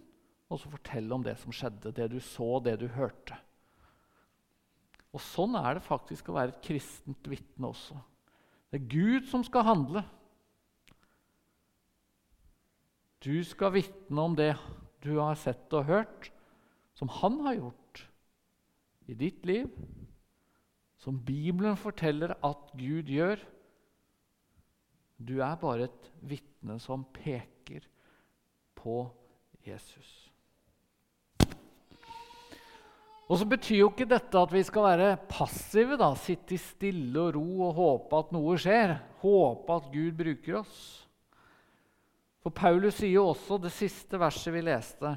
og 0.51 0.59
så 0.59 0.71
fortelle 0.71 1.15
om 1.15 1.23
det 1.23 1.37
som 1.39 1.55
skjedde, 1.55 1.93
det 1.95 2.09
du 2.11 2.19
så, 2.23 2.59
det 2.63 2.75
du 2.81 2.89
hørte. 2.91 3.37
Og 5.15 5.23
Sånn 5.23 5.55
er 5.59 5.77
det 5.79 5.87
faktisk 5.87 6.31
å 6.31 6.37
være 6.37 6.55
et 6.55 6.65
kristent 6.65 7.31
vitne 7.31 7.71
også. 7.71 7.99
Det 8.71 8.81
er 8.81 8.91
Gud 8.91 9.29
som 9.31 9.43
skal 9.47 9.67
handle. 9.67 10.03
Du 13.23 13.35
skal 13.47 13.75
vitne 13.75 14.27
om 14.27 14.35
det 14.39 14.53
du 15.05 15.17
har 15.19 15.39
sett 15.39 15.71
og 15.75 15.87
hørt, 15.91 16.31
som 16.99 17.11
han 17.21 17.39
har 17.47 17.59
gjort 17.59 17.80
i 19.11 19.17
ditt 19.19 19.47
liv, 19.49 19.69
som 21.01 21.19
Bibelen 21.19 21.79
forteller 21.81 22.37
at 22.47 22.73
Gud 22.79 23.11
gjør. 23.11 23.41
Du 25.19 25.41
er 25.43 25.61
bare 25.61 25.89
et 25.89 26.11
vitne 26.25 26.79
som 26.81 27.05
peker 27.17 27.87
på 28.79 29.03
Jesus. 29.67 30.31
Og 33.31 33.39
så 33.39 33.47
betyr 33.47 33.85
jo 33.85 33.91
ikke 33.93 34.09
dette 34.11 34.41
at 34.41 34.53
vi 34.53 34.63
skal 34.67 34.89
være 34.89 35.11
passive, 35.31 35.95
da, 36.01 36.11
sitte 36.19 36.57
i 36.57 36.61
stille 36.61 37.29
og 37.29 37.37
ro 37.37 37.67
og 37.69 37.77
håpe 37.77 38.23
at 38.25 38.33
noe 38.35 38.57
skjer. 38.59 38.97
Håpe 39.23 39.77
at 39.77 39.91
Gud 39.93 40.17
bruker 40.19 40.57
oss. 40.65 40.81
For 42.43 42.51
Paulus 42.57 42.99
sier 42.99 43.21
jo 43.21 43.29
også 43.31 43.61
det 43.63 43.71
siste 43.75 44.19
verset 44.19 44.55
vi 44.55 44.65
leste 44.67 45.15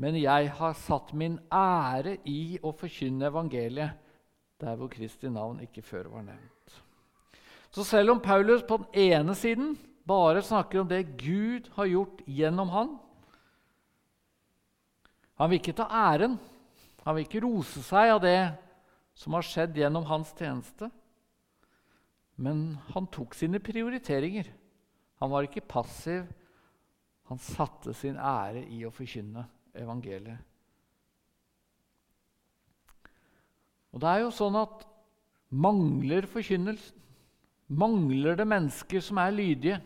men 0.00 0.16
jeg 0.16 0.48
har 0.56 0.78
satt 0.80 1.12
min 1.12 1.36
ære 1.52 2.16
i 2.24 2.56
å 2.64 2.72
forkynne 2.72 3.28
evangeliet 3.28 3.98
der 4.60 4.76
hvor 4.76 4.88
Kristi 4.92 5.28
navn 5.32 5.60
ikke 5.64 5.84
før 5.84 6.08
var 6.14 6.24
nevnt. 6.24 6.80
Så 7.70 7.84
selv 7.84 8.14
om 8.14 8.22
Paulus 8.24 8.64
på 8.66 8.80
den 8.80 9.12
ene 9.12 9.36
siden 9.36 9.74
bare 10.08 10.42
snakker 10.42 10.80
om 10.80 10.88
det 10.88 11.18
Gud 11.20 11.68
har 11.76 11.90
gjort 11.92 12.24
gjennom 12.26 12.72
han, 12.72 12.98
Han 15.40 15.48
vil 15.48 15.56
ikke 15.56 15.72
ta 15.72 15.86
æren, 15.88 16.34
han 17.00 17.14
vil 17.16 17.24
ikke 17.24 17.40
rose 17.40 17.80
seg 17.80 18.10
av 18.12 18.18
det 18.20 18.52
som 19.16 19.32
har 19.32 19.46
skjedd 19.48 19.78
gjennom 19.80 20.04
hans 20.04 20.34
tjeneste. 20.36 20.90
Men 22.36 22.74
han 22.92 23.06
tok 23.08 23.32
sine 23.32 23.56
prioriteringer. 23.64 24.50
Han 25.16 25.32
var 25.32 25.48
ikke 25.48 25.64
passiv. 25.64 26.28
Han 27.32 27.40
satte 27.40 27.94
sin 27.96 28.20
ære 28.20 28.66
i 28.68 28.82
å 28.84 28.92
forkynne 28.92 29.46
evangeliet. 29.78 30.46
Og 33.90 34.02
det 34.02 34.10
er 34.10 34.22
jo 34.22 34.32
sånn 34.34 34.56
at 34.60 34.84
mangler 35.50 36.28
forkynnelsen, 36.30 36.96
mangler 37.70 38.38
det 38.38 38.46
mennesker 38.50 39.02
som 39.02 39.20
er 39.22 39.30
lydige 39.30 39.76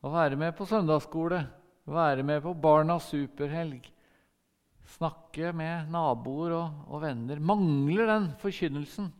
Å 0.00 0.08
være 0.12 0.36
med 0.40 0.54
på 0.56 0.64
søndagsskole, 0.68 1.42
være 1.84 2.22
med 2.24 2.40
på 2.44 2.54
Barnas 2.56 3.08
superhelg, 3.10 3.82
snakke 4.96 5.50
med 5.56 5.90
naboer 5.92 6.54
og, 6.56 6.76
og 6.88 7.02
venner 7.02 7.40
Mangler 7.42 8.08
den 8.12 8.28
forkynnelsen, 8.40 9.10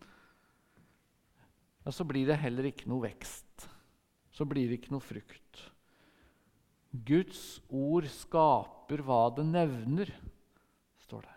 ja, 1.87 1.93
så 1.93 2.07
blir 2.07 2.26
det 2.29 2.41
heller 2.43 2.67
ikke 2.71 2.88
noe 2.91 3.05
vekst. 3.05 3.67
Så 4.35 4.45
blir 4.49 4.67
det 4.69 4.81
ikke 4.81 4.95
noe 4.95 5.05
frukt. 5.05 5.61
Guds 7.05 7.61
ord 7.69 8.07
skaper 8.11 9.03
hva 9.05 9.26
det 9.37 9.45
nevner, 9.49 10.11
står 11.05 11.26
det. 11.26 11.37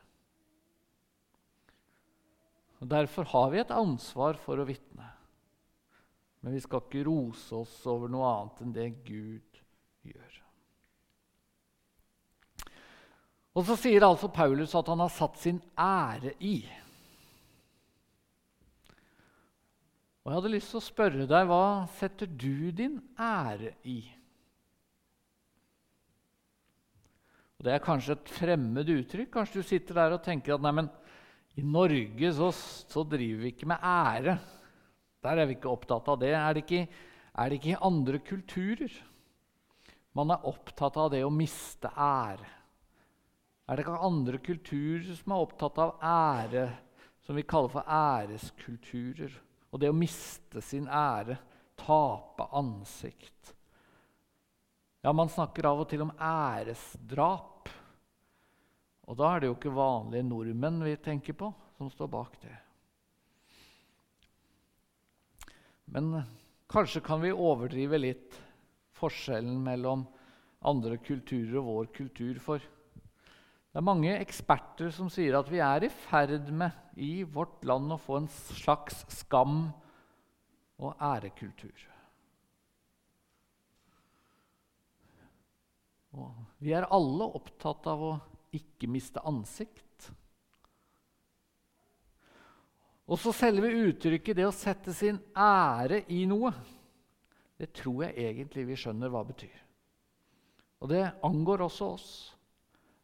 Og 2.80 2.92
Derfor 2.92 3.28
har 3.34 3.50
vi 3.52 3.60
et 3.60 3.74
ansvar 3.76 4.40
for 4.40 4.62
å 4.62 4.68
vitne. 4.68 5.08
Men 6.40 6.56
vi 6.56 6.62
skal 6.64 6.84
ikke 6.86 7.04
rose 7.10 7.56
oss 7.56 7.74
over 7.90 8.12
noe 8.12 8.28
annet 8.30 8.62
enn 8.64 8.76
det 8.76 8.90
Gud 9.04 9.60
gjør. 10.08 10.38
Og 13.60 13.66
så 13.68 13.76
sier 13.82 14.06
altså 14.08 14.30
Paulus 14.32 14.76
at 14.78 14.88
han 14.88 15.02
har 15.04 15.12
satt 15.12 15.36
sin 15.42 15.60
ære 15.76 16.38
i. 16.40 16.62
Og 20.24 20.32
jeg 20.32 20.38
hadde 20.38 20.54
lyst 20.54 20.72
til 20.72 20.80
å 20.80 20.86
spørre 20.86 21.28
deg, 21.28 21.50
hva 21.50 21.90
setter 21.98 22.30
du 22.30 22.70
din 22.76 23.00
ære 23.20 23.74
i? 23.90 24.00
Og 27.60 27.68
Det 27.68 27.74
er 27.76 27.84
kanskje 27.84 28.16
et 28.16 28.32
fremmed 28.32 28.88
uttrykk. 28.94 29.34
Kanskje 29.34 29.60
du 29.60 29.68
sitter 29.68 29.98
der 30.00 30.16
og 30.16 30.24
tenker 30.24 30.56
at 30.56 30.64
nei, 30.64 30.72
men 30.78 30.88
i 31.60 31.64
Norge 31.66 32.32
så, 32.38 32.54
så 32.56 33.04
driver 33.04 33.44
vi 33.44 33.52
ikke 33.52 33.68
med 33.68 33.84
ære. 33.84 34.38
Der 35.20 35.42
er 35.42 35.50
vi 35.50 35.58
ikke 35.58 35.72
opptatt 35.72 36.08
av 36.08 36.22
det. 36.22 36.32
Er 36.40 36.56
det 36.56 36.64
ikke, 36.64 36.86
er 37.36 37.50
det 37.50 37.60
ikke 37.60 37.74
i 37.74 37.82
andre 37.90 38.22
kulturer 38.24 39.00
man 40.18 40.34
er 40.34 40.48
opptatt 40.50 40.98
av 41.00 41.12
det 41.14 41.22
å 41.24 41.32
miste 41.34 41.92
ære? 41.94 42.48
Er 43.70 43.78
det 43.78 43.86
ikke 43.86 44.08
andre 44.08 44.40
kulturer 44.42 45.12
som 45.14 45.36
er 45.36 45.44
opptatt 45.44 45.78
av 45.84 46.00
ære, 46.02 46.66
som 47.22 47.38
vi 47.38 47.46
kaller 47.46 47.72
for 47.76 47.86
æreskulturer? 47.86 49.36
Og 49.70 49.82
det 49.84 49.92
å 49.92 49.96
miste 49.96 50.64
sin 50.66 50.88
ære, 50.90 51.38
tape 51.78 52.48
ansikt. 52.58 53.54
Ja, 55.02 55.14
Man 55.14 55.30
snakker 55.32 55.70
av 55.70 55.86
og 55.86 55.90
til 55.92 56.04
om 56.04 56.12
æresdrap. 56.20 57.70
Og 59.10 59.18
da 59.18 59.30
er 59.32 59.42
det 59.42 59.50
jo 59.50 59.56
ikke 59.56 59.74
vanlige 59.74 60.28
nordmenn 60.28 60.84
vi 60.84 60.98
tenker 61.02 61.38
på, 61.40 61.50
som 61.78 61.90
står 61.90 62.10
bak 62.12 62.36
det. 62.44 62.58
Men 65.90 66.20
kanskje 66.70 67.02
kan 67.02 67.24
vi 67.24 67.32
overdrive 67.34 67.98
litt 67.98 68.36
forskjellen 69.00 69.56
mellom 69.66 70.04
andre 70.68 71.00
kulturer 71.02 71.58
og 71.62 71.70
vår 71.70 71.90
kultur. 71.96 72.42
For 72.44 72.60
det 72.62 73.80
er 73.80 73.86
mange 73.88 74.12
eksperter 74.20 74.92
som 74.94 75.10
sier 75.10 75.40
at 75.40 75.50
vi 75.50 75.64
er 75.64 75.88
i 75.88 75.94
ferd 76.10 76.52
med 76.52 77.00
i 77.00 77.24
vårt 77.24 77.64
land 77.66 77.96
å 77.96 78.02
få 78.04 78.20
en 78.20 78.30
slags 78.52 79.06
skam- 79.22 79.72
og 80.80 80.94
ærekultur. 81.02 81.88
Og 86.18 86.34
vi 86.64 86.74
er 86.74 86.88
alle 86.90 87.28
opptatt 87.38 87.86
av 87.90 88.02
å 88.04 88.14
ikke 88.56 88.90
miste 88.90 89.22
ansikt. 89.28 90.10
Og 93.10 93.18
så 93.18 93.34
selve 93.34 93.70
uttrykket, 93.90 94.38
det 94.38 94.46
å 94.46 94.54
sette 94.54 94.94
sin 94.94 95.18
ære 95.34 96.04
i 96.14 96.24
noe, 96.30 96.52
det 97.60 97.72
tror 97.76 98.06
jeg 98.06 98.30
egentlig 98.30 98.68
vi 98.70 98.78
skjønner 98.80 99.12
hva 99.12 99.24
betyr. 99.28 99.56
Og 100.80 100.92
det 100.94 101.08
angår 101.26 101.66
også 101.66 101.88
oss. 101.96 102.10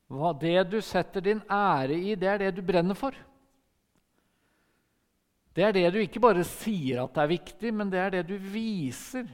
Hva 0.07 0.31
det 0.37 0.59
du 0.69 0.77
setter 0.85 1.25
din 1.25 1.41
ære 1.49 1.97
i, 1.97 2.13
det 2.15 2.29
er 2.29 2.43
det 2.45 2.51
du 2.55 2.61
brenner 2.65 2.97
for. 2.97 3.17
Det 5.55 5.63
er 5.65 5.73
det 5.75 5.89
du 5.95 5.99
ikke 6.03 6.21
bare 6.21 6.45
sier 6.47 7.01
at 7.01 7.15
det 7.15 7.23
er 7.23 7.33
viktig, 7.33 7.73
men 7.73 7.91
det 7.91 7.99
er 8.01 8.13
det 8.17 8.23
du 8.29 8.35
viser 8.37 9.27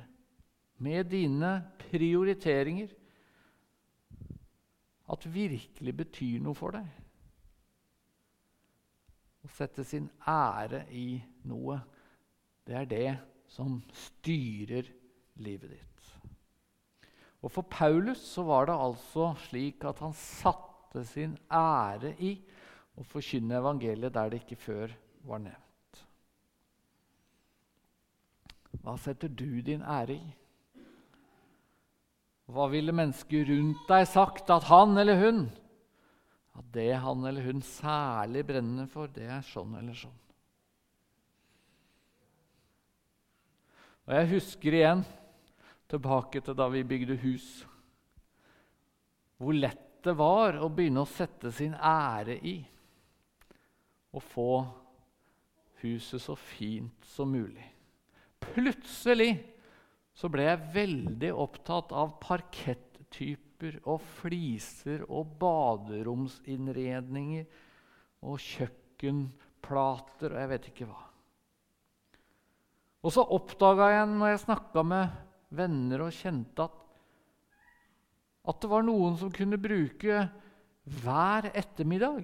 med 0.81 1.09
dine 1.11 1.57
prioriteringer 1.89 2.93
at 5.11 5.27
virkelig 5.33 5.93
betyr 5.97 6.41
noe 6.43 6.57
for 6.57 6.75
deg. 6.75 6.87
Å 9.41 9.49
sette 9.57 9.83
sin 9.87 10.07
ære 10.29 10.85
i 10.93 11.19
noe, 11.49 11.79
det 12.67 12.77
er 12.77 12.89
det 12.89 13.07
som 13.51 13.79
styrer 14.05 14.87
livet 15.41 15.73
ditt. 15.73 15.87
Og 17.41 17.49
For 17.49 17.65
Paulus 17.65 18.21
så 18.21 18.45
var 18.45 18.69
det 18.69 18.77
altså 18.77 19.31
slik 19.47 19.83
at 19.89 19.99
han 20.03 20.13
satte 20.13 21.01
sin 21.09 21.33
ære 21.49 22.13
i 22.21 22.35
å 22.99 23.05
forkynne 23.07 23.57
evangeliet 23.57 24.13
der 24.13 24.29
det 24.29 24.43
ikke 24.43 24.59
før 24.61 24.93
var 25.25 25.41
nevnt. 25.41 26.03
Hva 28.81 28.93
setter 29.01 29.29
du 29.29 29.61
din 29.65 29.81
ære 29.81 30.19
i? 30.19 30.29
Hva 32.51 32.67
ville 32.71 32.91
mennesker 32.95 33.45
rundt 33.47 33.85
deg 33.87 34.07
sagt 34.11 34.49
at 34.51 34.67
han 34.67 34.97
eller 34.99 35.19
hun 35.21 35.45
At 36.59 36.67
det 36.75 36.89
han 36.99 37.23
eller 37.27 37.45
hun 37.47 37.61
særlig 37.63 38.43
brenner 38.49 38.89
for, 38.91 39.07
det 39.07 39.29
er 39.31 39.45
sånn 39.45 39.77
eller 39.79 39.95
sånn. 39.95 40.17
Og 44.09 44.17
Jeg 44.17 44.29
husker 44.33 44.75
igjen 44.75 45.05
tilbake 45.91 46.41
til 46.43 46.57
da 46.57 46.67
vi 46.71 46.81
bygde 46.87 47.15
hus, 47.21 47.47
hvor 49.39 49.55
lett 49.55 49.87
det 50.03 50.13
var 50.17 50.57
å 50.59 50.69
begynne 50.73 51.03
å 51.03 51.09
sette 51.09 51.51
sin 51.53 51.73
ære 51.77 52.35
i 52.47 52.55
å 54.11 54.19
få 54.19 54.63
huset 55.83 56.21
så 56.21 56.35
fint 56.35 57.07
som 57.13 57.31
mulig. 57.31 57.65
Plutselig 58.41 59.35
så 60.17 60.29
ble 60.31 60.45
jeg 60.45 60.69
veldig 60.75 61.31
opptatt 61.33 61.91
av 61.95 62.17
parkettyper 62.21 63.79
og 63.89 64.01
fliser 64.19 65.05
og 65.07 65.37
baderomsinnredninger 65.41 67.45
og 68.27 68.39
kjøkkenplater 68.43 70.33
og 70.33 70.39
jeg 70.41 70.51
vet 70.51 70.67
ikke 70.71 70.89
hva. 70.89 71.01
Og 73.01 73.09
så 73.15 73.21
oppdaga 73.33 73.85
jeg 73.95 74.05
når 74.11 74.33
jeg 74.33 74.45
snakka 74.45 74.83
med 74.85 75.05
venner 75.57 75.99
og 76.05 76.15
kjente, 76.15 76.67
at, 76.67 76.77
at 78.51 78.61
det 78.61 78.71
var 78.71 78.85
noen 78.85 79.17
som 79.19 79.33
kunne 79.33 79.59
bruke 79.61 80.15
hver 81.01 81.41
ettermiddag 81.49 82.23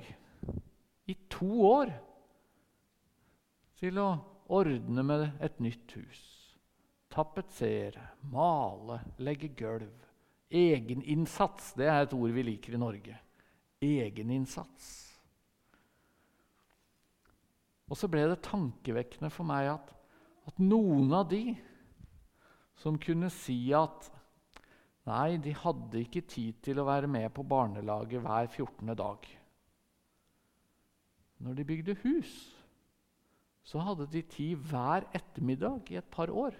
i 1.08 1.16
to 1.32 1.50
år 1.66 1.92
til 3.78 4.00
å 4.02 4.10
ordne 4.58 5.04
med 5.06 5.44
et 5.44 5.60
nytt 5.62 5.98
hus 5.98 6.37
tapetsere, 7.14 8.04
male, 8.32 9.02
legge 9.24 9.50
gulv. 9.58 10.06
Egeninnsats 10.48 11.74
det 11.76 11.90
er 11.92 12.06
et 12.06 12.16
ord 12.16 12.32
vi 12.36 12.46
liker 12.46 12.78
i 12.78 12.82
Norge. 12.82 13.18
Egeninnsats. 13.84 14.88
Og 17.88 17.96
så 18.00 18.10
ble 18.12 18.26
det 18.28 18.44
tankevekkende 18.48 19.32
for 19.32 19.48
meg 19.48 19.72
at, 19.72 19.92
at 20.48 20.60
noen 20.60 21.12
av 21.16 21.28
de 21.32 21.56
som 22.78 23.00
kunne 23.02 23.30
si 23.34 23.58
at 23.76 24.10
nei, 25.08 25.38
de 25.42 25.56
hadde 25.56 26.04
ikke 26.04 26.26
tid 26.28 26.60
til 26.66 26.82
å 26.82 26.88
være 26.88 27.10
med 27.10 27.32
på 27.36 27.46
barnelaget 27.48 28.24
hver 28.24 28.50
14. 28.52 28.92
dag. 29.00 29.28
Når 31.44 31.58
de 31.58 31.68
bygde 31.70 31.98
hus, 32.04 32.34
så 33.68 33.82
hadde 33.84 34.08
de 34.12 34.24
tid 34.24 34.56
hver 34.70 35.08
ettermiddag 35.16 35.92
i 35.92 36.00
et 36.00 36.12
par 36.12 36.32
år. 36.32 36.56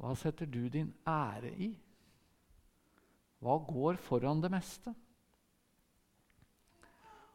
Hva 0.00 0.14
setter 0.16 0.48
du 0.48 0.62
din 0.72 0.88
ære 1.08 1.52
i? 1.60 1.70
Hva 3.40 3.58
går 3.64 4.00
foran 4.00 4.40
det 4.40 4.50
meste? 4.52 4.94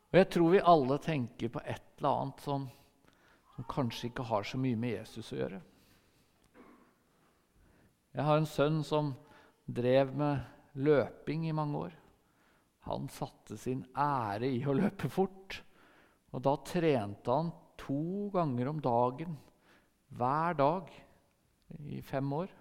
Og 0.09 0.17
Jeg 0.17 0.29
tror 0.33 0.51
vi 0.53 0.63
alle 0.73 0.97
tenker 1.03 1.51
på 1.53 1.61
et 1.61 1.99
eller 1.99 2.09
annet 2.09 2.41
som, 2.41 2.65
som 3.53 3.67
kanskje 3.69 4.09
ikke 4.09 4.25
har 4.29 4.45
så 4.47 4.57
mye 4.61 4.79
med 4.79 4.95
Jesus 4.95 5.31
å 5.33 5.39
gjøre. 5.39 5.61
Jeg 8.15 8.25
har 8.29 8.39
en 8.39 8.49
sønn 8.49 8.81
som 8.87 9.13
drev 9.65 10.13
med 10.15 10.77
løping 10.79 11.45
i 11.49 11.55
mange 11.55 11.85
år. 11.89 11.95
Han 12.85 13.09
satte 13.11 13.57
sin 13.59 13.81
ære 13.91 14.47
i 14.47 14.61
å 14.65 14.75
løpe 14.77 15.09
fort. 15.11 15.59
Og 16.33 16.43
da 16.45 16.55
trente 16.65 17.31
han 17.33 17.51
to 17.79 18.29
ganger 18.33 18.71
om 18.71 18.79
dagen 18.83 19.35
hver 20.15 20.55
dag 20.57 20.89
i 21.89 22.01
fem 22.05 22.33
år. 22.33 22.51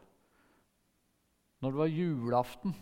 Når 1.60 1.70
det 1.72 1.80
var 1.80 1.92
julaften, 1.92 2.74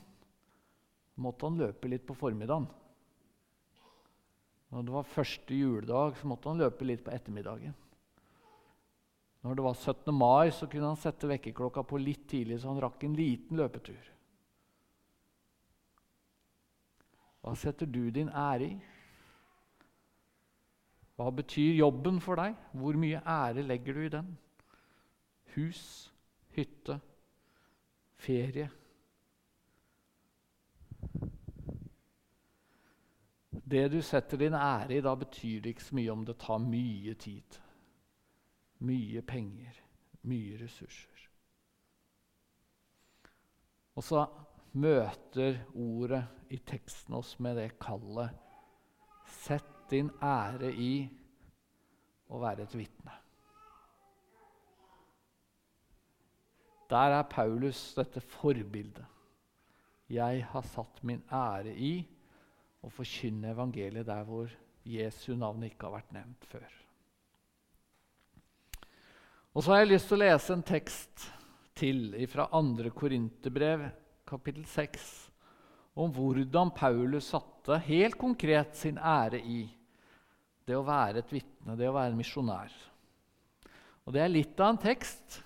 måtte 1.22 1.46
han 1.46 1.58
løpe 1.61 1.90
litt 1.90 2.06
på 2.06 2.16
formiddagen. 2.18 2.66
Når 4.72 4.87
det 4.87 4.94
var 4.94 5.11
første 5.12 5.54
juledag, 5.54 6.16
så 6.16 6.28
måtte 6.30 6.48
han 6.48 6.62
løpe 6.62 6.87
litt 6.88 7.04
på 7.04 7.12
ettermiddagen. 7.12 7.74
Når 9.42 9.58
det 9.58 9.64
var 9.66 9.74
17. 9.74 10.14
mai, 10.14 10.50
så 10.54 10.68
kunne 10.70 10.92
han 10.92 11.00
sette 11.00 11.28
vekkerklokka 11.28 11.82
på 11.85 11.98
litt 12.00 12.28
tidlig, 12.30 12.61
så 12.62 12.70
han 12.70 12.80
rakk 12.82 13.02
en 13.04 13.16
liten 13.18 13.58
løpetur. 13.58 14.08
Hva 17.42 17.56
setter 17.58 17.90
du 17.90 18.06
din 18.14 18.30
ære 18.30 18.68
i? 18.70 18.76
Hva 21.18 21.26
betyr 21.35 21.74
jobben 21.74 22.22
for 22.22 22.38
deg? 22.38 22.54
Hvor 22.72 22.96
mye 22.98 23.18
ære 23.18 23.66
legger 23.66 23.98
du 23.98 24.04
i 24.06 24.12
den? 24.14 24.30
Hus, 25.56 26.12
hytte, 26.56 26.98
ferie. 28.16 28.68
Det 33.72 33.86
du 33.92 34.02
setter 34.04 34.36
din 34.36 34.54
ære 34.54 34.98
i, 34.98 35.00
da 35.00 35.14
betyr 35.16 35.62
det 35.62 35.74
ikke 35.74 35.84
så 35.84 35.96
mye 35.96 36.12
om 36.12 36.24
det 36.28 36.36
tar 36.40 36.60
mye 36.60 37.14
tid. 37.14 37.58
Mye 38.84 39.22
penger, 39.22 39.78
mye 40.28 40.58
ressurser. 40.60 41.28
Og 43.96 44.04
så 44.04 44.26
møter 44.72 45.62
ordet 45.74 46.24
i 46.50 46.58
teksten 46.66 47.14
oss 47.14 47.36
med 47.40 47.56
det 47.60 47.74
kallet 47.80 48.38
Sett 49.32 49.88
din 49.90 50.10
ære 50.22 50.68
i 50.76 50.92
å 52.32 52.40
være 52.40 52.66
et 52.66 52.74
vitne. 52.76 53.21
Der 56.92 57.16
er 57.16 57.24
Paulus 57.24 57.94
dette 57.96 58.20
forbildet. 58.20 59.05
Jeg 60.12 60.44
har 60.44 60.66
satt 60.68 61.00
min 61.09 61.22
ære 61.33 61.72
i 61.72 61.94
å 62.85 62.90
forkynne 62.92 63.55
evangeliet 63.55 64.05
der 64.09 64.26
hvor 64.28 64.50
Jesu 64.85 65.33
navn 65.38 65.64
ikke 65.64 65.87
har 65.87 65.94
vært 66.02 66.12
nevnt 66.12 66.44
før. 66.50 66.66
Og 69.52 69.64
så 69.64 69.72
har 69.72 69.83
jeg 69.83 69.92
lyst 69.92 70.11
til 70.11 70.18
å 70.18 70.24
lese 70.24 70.55
en 70.57 70.64
tekst 70.64 71.26
til 71.76 72.12
fra 72.28 72.48
2. 72.52 72.90
Korinterbrev, 72.96 73.87
kapittel 74.28 74.66
6, 74.68 75.07
om 76.02 76.12
hvordan 76.12 76.72
Paulus 76.76 77.31
satte 77.33 77.78
helt 77.87 78.18
konkret 78.20 78.76
sin 78.76 78.98
ære 78.98 79.40
i 79.40 79.62
det 80.68 80.76
å 80.76 80.85
være 80.87 81.20
et 81.22 81.33
vitne, 81.33 81.76
det 81.76 81.88
å 81.88 81.96
være 81.96 82.16
misjonær. 82.16 82.72
Og 84.05 84.12
Det 84.12 84.22
er 84.22 84.33
litt 84.33 84.61
av 84.61 84.72
en 84.72 84.83
tekst. 84.83 85.40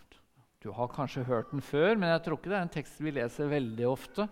Du 0.67 0.73
har 0.75 0.89
kanskje 0.91 1.23
hørt 1.23 1.53
den 1.53 1.63
før, 1.63 1.95
men 1.95 2.11
jeg 2.11 2.25
tror 2.25 2.41
ikke 2.41 2.51
det 2.51 2.57
er 2.59 2.65
en 2.67 2.73
tekst 2.75 2.99
vi 2.99 3.13
leser 3.15 3.47
veldig 3.47 3.85
ofte 3.87 4.25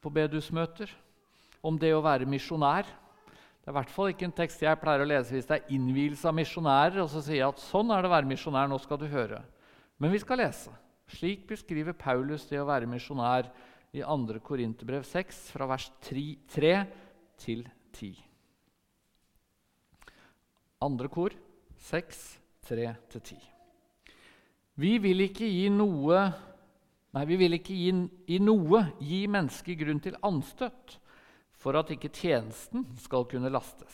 på 0.00 0.12
bedusmøter. 0.16 0.88
Om 1.60 1.76
det 1.76 1.90
å 1.92 2.00
være 2.00 2.24
misjonær. 2.24 2.88
Det 2.88 3.68
er 3.68 3.74
i 3.74 3.76
hvert 3.76 3.92
fall 3.92 4.14
ikke 4.14 4.24
en 4.30 4.38
tekst 4.38 4.64
jeg 4.64 4.80
pleier 4.80 5.04
å 5.04 5.08
lese 5.10 5.34
hvis 5.34 5.50
det 5.50 5.58
er 5.58 5.74
innvielse 5.76 6.24
av 6.30 6.38
misjonærer. 6.38 7.02
og 7.04 7.10
så 7.12 7.20
sier 7.20 7.42
jeg 7.42 7.52
at 7.52 7.60
sånn 7.60 7.92
er 7.92 8.00
det 8.00 8.08
å 8.08 8.14
være 8.14 8.30
misjonær, 8.30 8.72
nå 8.72 8.80
skal 8.80 9.02
du 9.02 9.04
høre. 9.12 9.42
Men 10.00 10.16
vi 10.16 10.22
skal 10.24 10.40
lese. 10.40 10.72
Slik 11.12 11.44
beskriver 11.52 11.92
Paulus 11.92 12.48
det 12.48 12.62
å 12.62 12.64
være 12.64 12.88
misjonær 12.88 13.52
i 13.92 14.00
2. 14.00 14.40
Korinterbrev 14.40 15.04
6, 15.04 15.44
fra 15.52 15.68
vers 15.68 15.90
3, 16.08 16.26
3 16.56 16.74
til 17.44 17.66
10. 18.00 18.26
Andre 20.88 21.12
kor 21.12 21.36
6, 21.92 22.28
3-10. 22.64 23.59
Vi 24.80 24.96
vil 25.02 25.26
ikke 25.26 25.48
gi 25.48 25.68
noe 25.72 26.22
Nei, 27.10 27.24
vi 27.26 27.36
vil 27.40 27.56
ikke 27.56 27.74
gi, 27.74 27.90
i 28.30 28.36
noe 28.38 28.84
gi 29.02 29.24
mennesket 29.26 29.80
grunn 29.80 29.98
til 29.98 30.14
anstøt 30.22 30.94
for 31.58 31.74
at 31.74 31.90
ikke 31.90 32.12
tjenesten 32.14 32.84
skal 33.02 33.26
kunne 33.26 33.50
lastes. 33.50 33.90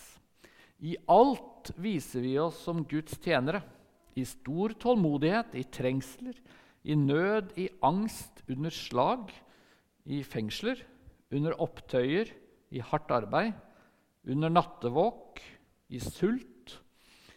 I 0.84 0.92
alt 1.08 1.72
viser 1.80 2.20
vi 2.20 2.34
oss 2.38 2.58
som 2.66 2.84
Guds 2.84 3.16
tjenere, 3.24 3.62
i 4.20 4.24
stor 4.28 4.74
tålmodighet, 4.76 5.56
i 5.56 5.64
trengsler, 5.64 6.36
i 6.84 6.92
nød, 6.92 7.56
i 7.56 7.70
angst, 7.88 8.44
under 8.52 8.72
slag, 8.72 9.32
i 10.04 10.20
fengsler, 10.20 10.84
under 11.32 11.56
opptøyer, 11.64 12.30
i 12.76 12.84
hardt 12.84 13.16
arbeid, 13.16 13.56
under 14.28 14.52
nattevåk, 14.52 15.40
i 15.88 16.04
sult, 16.04 16.55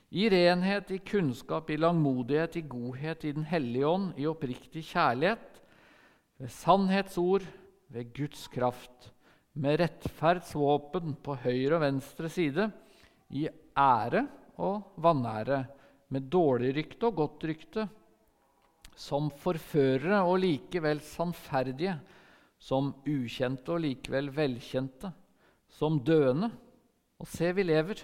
i 0.09 0.25
renhet, 0.29 0.91
i 0.91 0.99
kunnskap, 1.05 1.69
i 1.69 1.77
langmodighet, 1.77 2.57
i 2.57 2.65
godhet, 2.65 3.25
i 3.25 3.33
Den 3.35 3.45
hellige 3.45 3.87
ånd, 3.87 4.13
i 4.17 4.25
oppriktig 4.29 4.83
kjærlighet, 4.89 5.61
ved 6.39 6.49
sannhetsord, 6.49 7.45
ved 7.89 8.13
Guds 8.15 8.47
kraft, 8.47 9.11
med 9.53 9.79
rettferdsvåpen 9.81 11.15
på 11.23 11.35
høyre 11.43 11.77
og 11.77 11.83
venstre 11.83 12.29
side, 12.31 12.69
i 13.29 13.45
ære 13.77 14.25
og 14.57 14.95
vanære, 14.97 15.63
med 16.09 16.29
dårlig 16.31 16.73
rykte 16.77 17.09
og 17.09 17.17
godt 17.19 17.45
rykte, 17.45 17.85
som 18.97 19.29
forførere 19.29 20.23
og 20.25 20.39
likevel 20.41 20.99
sannferdige, 21.05 21.99
som 22.59 22.91
ukjente 23.07 23.71
og 23.71 23.83
likevel 23.85 24.31
velkjente, 24.35 25.11
som 25.69 25.99
døende. 26.03 26.49
Og 27.19 27.27
se, 27.29 27.51
vi 27.55 27.63
lever 27.63 28.01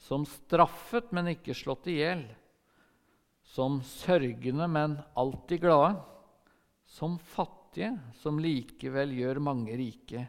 som 0.00 0.24
straffet, 0.26 1.12
men 1.12 1.34
ikke 1.34 1.54
slått 1.56 1.90
i 1.92 1.98
hjel, 2.00 2.24
som 3.44 3.80
sørgende, 3.84 4.66
men 4.70 4.96
alltid 5.18 5.60
glade, 5.64 6.00
som 6.88 7.18
fattige, 7.18 7.92
som 8.22 8.40
likevel 8.40 9.12
gjør 9.14 9.42
mange 9.44 9.76
rike, 9.78 10.24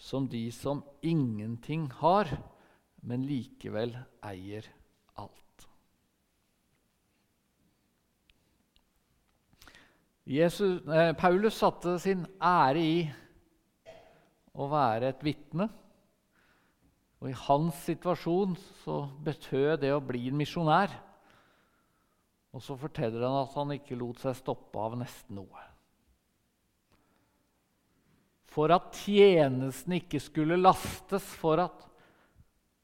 som 0.00 0.26
de 0.28 0.46
som 0.52 0.82
ingenting 1.06 1.86
har, 2.00 2.32
men 3.06 3.24
likevel 3.28 3.94
eier 4.26 4.66
alt. 5.20 5.66
Jesus, 10.30 10.82
eh, 10.88 11.12
Paulus 11.16 11.56
satte 11.58 11.96
sin 12.02 12.26
ære 12.36 12.80
i 12.80 12.96
å 14.60 14.66
være 14.70 15.14
et 15.14 15.24
vitne 15.24 15.70
og 17.20 17.28
I 17.28 17.36
hans 17.36 17.82
situasjon 17.84 18.54
så 18.80 19.02
betød 19.24 19.82
det 19.82 19.92
å 19.92 20.00
bli 20.00 20.30
en 20.30 20.38
misjonær. 20.40 20.92
Og 22.56 22.64
så 22.64 22.74
forteller 22.80 23.26
han 23.26 23.42
at 23.42 23.52
han 23.58 23.74
ikke 23.76 23.98
lot 23.98 24.22
seg 24.22 24.38
stoppe 24.38 24.80
av 24.80 24.96
nesten 24.98 25.36
noe. 25.38 25.66
For 28.50 28.72
at 28.74 28.88
tjenesten 29.04 29.94
ikke 30.00 30.18
skulle 30.22 30.58
lastes, 30.58 31.28
for 31.38 31.60
at, 31.62 31.84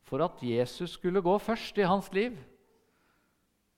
for 0.06 0.22
at 0.22 0.44
Jesus 0.44 0.94
skulle 0.94 1.24
gå 1.24 1.34
først 1.42 1.80
i 1.80 1.88
hans 1.88 2.12
liv, 2.14 2.36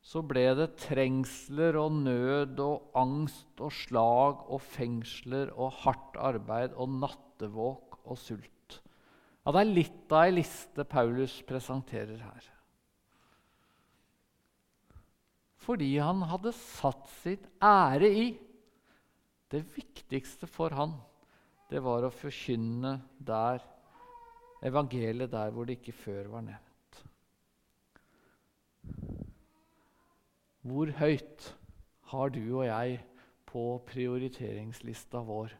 så 0.04 0.20
ble 0.24 0.44
det 0.58 0.72
trengsler 0.82 1.78
og 1.80 1.96
nød 2.02 2.60
og 2.64 2.92
angst 2.98 3.62
og 3.62 3.72
slag 3.76 4.44
og 4.48 4.60
fengsler 4.74 5.54
og 5.54 5.72
hardt 5.84 6.18
arbeid 6.20 6.76
og 6.76 6.98
nattevåk 6.98 8.00
og 8.04 8.20
sult. 8.20 8.57
Ja, 9.48 9.52
Det 9.52 9.60
er 9.64 9.70
litt 9.72 10.12
av 10.12 10.26
ei 10.26 10.32
liste 10.36 10.84
Paulus 10.84 11.38
presenterer 11.48 12.18
her. 12.20 12.48
Fordi 15.64 15.88
han 15.96 16.20
hadde 16.28 16.52
satt 16.52 17.08
sitt 17.22 17.46
ære 17.64 18.10
i 18.12 18.26
Det 19.48 19.62
viktigste 19.72 20.44
for 20.44 20.76
han, 20.76 20.92
det 21.72 21.80
var 21.80 22.04
å 22.04 22.12
forkynne 22.12 22.90
der 23.16 23.64
evangeliet 24.60 25.32
der 25.32 25.54
hvor 25.54 25.64
det 25.64 25.78
ikke 25.78 25.94
før 25.96 26.28
var 26.34 26.44
nevnt. 26.44 26.98
Hvor 30.60 30.92
høyt 31.00 31.48
har 32.12 32.36
du 32.36 32.42
og 32.58 32.66
jeg 32.68 33.00
på 33.48 33.64
prioriteringslista 33.88 35.24
vår 35.24 35.56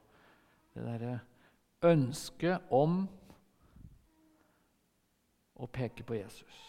det 0.77 0.85
derre 0.85 1.17
ønsket 1.89 2.69
om 2.69 3.07
og 5.59 5.71
peker 5.75 6.07
på 6.07 6.17
Jesus. 6.19 6.65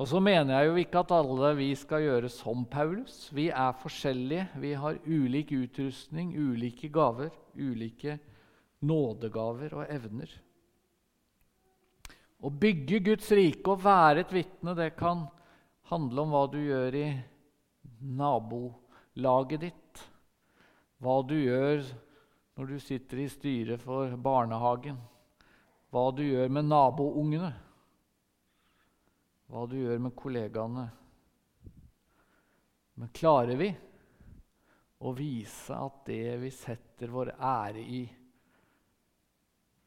Og 0.00 0.08
så 0.08 0.20
mener 0.24 0.56
jeg 0.56 0.68
jo 0.70 0.78
ikke 0.80 1.02
at 1.02 1.12
alle 1.14 1.50
vi 1.58 1.68
skal 1.76 2.06
gjøre 2.06 2.30
som 2.32 2.64
Paulus. 2.64 3.26
Vi 3.34 3.50
er 3.52 3.74
forskjellige. 3.82 4.46
Vi 4.62 4.72
har 4.72 5.00
ulik 5.04 5.52
utrustning, 5.52 6.32
ulike 6.32 6.88
gaver, 6.88 7.34
ulike 7.54 8.16
nådegaver 8.80 9.76
og 9.76 9.92
evner. 9.92 10.32
Å 12.42 12.50
bygge 12.50 13.02
Guds 13.06 13.28
rike 13.36 13.70
og 13.70 13.84
være 13.84 14.24
et 14.24 14.32
vitne, 14.34 14.74
det 14.74 14.94
kan 14.98 15.26
handle 15.92 16.24
om 16.24 16.32
hva 16.34 16.46
du 16.50 16.58
gjør 16.58 16.96
i 16.98 17.08
nabolaget 18.18 19.68
ditt. 19.68 20.02
Hva 21.02 21.20
du 21.26 21.36
gjør 21.36 21.84
når 22.58 22.72
du 22.72 22.80
sitter 22.82 23.22
i 23.22 23.28
styret 23.30 23.84
for 23.84 24.16
barnehagen. 24.16 24.96
Hva 25.92 26.08
du 26.16 26.24
gjør 26.24 26.50
med 26.50 26.66
naboungene 26.72 27.52
hva 29.52 29.66
du 29.68 29.76
gjør 29.76 29.98
med 30.00 30.14
kollegaene. 30.16 30.86
Men 32.96 33.10
klarer 33.12 33.58
vi 33.60 33.68
å 35.04 35.12
vise 35.16 35.76
at 35.76 35.98
det 36.08 36.38
vi 36.40 36.52
setter 36.56 37.12
vår 37.12 37.34
ære 37.36 37.82
i, 37.84 38.02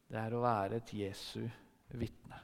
det 0.05 0.19
er 0.21 0.35
å 0.37 0.43
være 0.43 0.83
et 0.83 0.93
Jesu 0.93 1.41
vitne? 1.97 2.41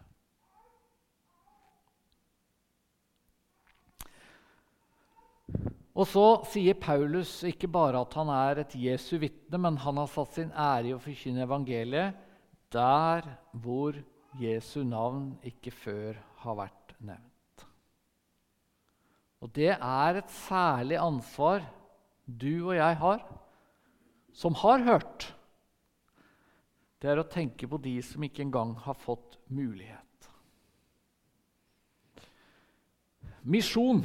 Og 5.91 6.07
så 6.09 6.25
sier 6.49 6.79
Paulus 6.79 7.35
ikke 7.45 7.69
bare 7.69 8.01
at 8.01 8.17
han 8.17 8.31
er 8.33 8.63
et 8.63 8.73
Jesu 8.79 9.19
vitne, 9.21 9.59
men 9.61 9.77
han 9.83 9.99
har 10.01 10.09
satt 10.09 10.39
sin 10.39 10.53
ære 10.55 10.89
i 10.89 10.95
å 10.95 11.01
forkynne 11.03 11.45
evangeliet 11.45 12.17
der 12.73 13.27
hvor 13.61 13.99
Jesu 14.39 14.81
navn 14.87 15.35
ikke 15.45 15.73
før 15.75 16.17
har 16.41 16.57
vært 16.63 16.80
nevnt. 17.05 17.65
Og 19.41 19.49
det 19.55 19.73
er 19.73 20.17
et 20.19 20.33
særlig 20.45 20.99
ansvar 21.01 21.65
du 22.25 22.69
og 22.69 22.75
jeg 22.77 22.97
har, 23.01 23.21
som 24.33 24.55
har 24.55 24.85
hørt. 24.87 25.33
det 27.01 27.09
er 27.09 27.17
å 27.17 27.25
tenke 27.25 27.65
på 27.65 27.79
de 27.81 27.95
som 28.05 28.21
ikke 28.21 28.43
engang 28.45 28.75
har 28.77 28.93
fått 28.93 29.39
mulighet. 29.49 30.29
Misjon 33.41 34.03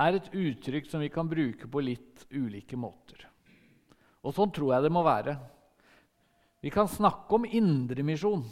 er 0.00 0.16
et 0.16 0.30
uttrykk 0.32 0.88
som 0.88 1.04
vi 1.04 1.10
kan 1.12 1.28
bruke 1.28 1.68
på 1.68 1.82
litt 1.84 2.24
ulike 2.32 2.78
måter. 2.80 3.26
Og 4.24 4.32
sånn 4.32 4.52
tror 4.56 4.72
jeg 4.72 4.86
det 4.86 4.92
må 4.94 5.04
være. 5.04 5.36
Vi 6.64 6.72
kan 6.72 6.88
snakke 6.88 7.36
om 7.36 7.44
indremisjon. 7.44 8.46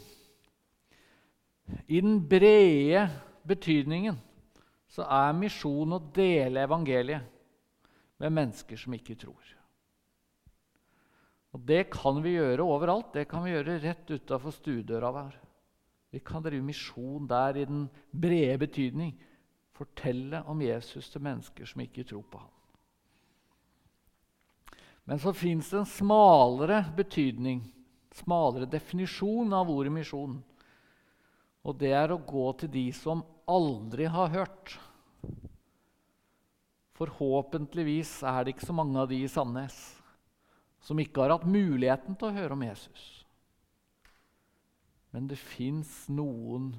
I 1.86 2.00
den 2.00 2.20
brede 2.28 3.08
betydningen 3.48 4.16
så 4.88 5.04
er 5.04 5.36
misjon 5.36 5.92
å 5.92 6.00
dele 6.14 6.64
evangeliet 6.64 7.26
med 8.18 8.34
mennesker 8.34 8.80
som 8.80 8.94
ikke 8.96 9.16
tror. 9.20 9.54
Og 11.56 11.64
Det 11.64 11.88
kan 11.92 12.20
vi 12.22 12.36
gjøre 12.36 12.64
overalt. 12.64 13.12
Det 13.12 13.28
kan 13.28 13.44
vi 13.44 13.54
gjøre 13.54 13.78
rett 13.82 14.10
utafor 14.10 14.52
stuedøra 14.54 15.12
vår. 15.12 15.38
Vi 16.12 16.20
kan 16.24 16.42
drive 16.44 16.64
misjon 16.64 17.26
der 17.28 17.56
i 17.56 17.64
den 17.68 17.88
brede 18.10 18.58
betydning. 18.64 19.14
Fortelle 19.76 20.42
om 20.48 20.60
Jesus 20.62 21.10
til 21.10 21.22
mennesker 21.24 21.68
som 21.68 21.82
ikke 21.84 22.04
tror 22.04 22.24
på 22.30 22.40
ham. 22.40 22.54
Men 25.08 25.20
så 25.20 25.32
fins 25.32 25.70
det 25.70 25.78
en 25.78 25.88
smalere 25.88 26.82
betydning, 26.96 27.62
smalere 28.12 28.68
definisjon 28.68 29.54
av 29.56 29.70
ordet 29.72 29.92
misjon. 29.92 30.34
Og 31.68 31.76
det 31.76 31.92
er 31.92 32.14
å 32.14 32.22
gå 32.24 32.46
til 32.62 32.70
de 32.72 32.86
som 32.96 33.20
aldri 33.48 34.08
har 34.08 34.32
hørt. 34.32 34.74
Forhåpentligvis 36.96 38.22
er 38.26 38.42
det 38.42 38.56
ikke 38.56 38.70
så 38.70 38.76
mange 38.76 38.98
av 39.02 39.10
de 39.12 39.20
i 39.22 39.30
Sandnes 39.30 39.76
som 40.82 40.98
ikke 41.02 41.20
har 41.20 41.34
hatt 41.36 41.46
muligheten 41.48 42.16
til 42.16 42.30
å 42.30 42.36
høre 42.36 42.56
om 42.56 42.64
Jesus. 42.64 43.06
Men 45.12 45.28
det 45.28 45.38
fins 45.40 45.90
noen 46.12 46.70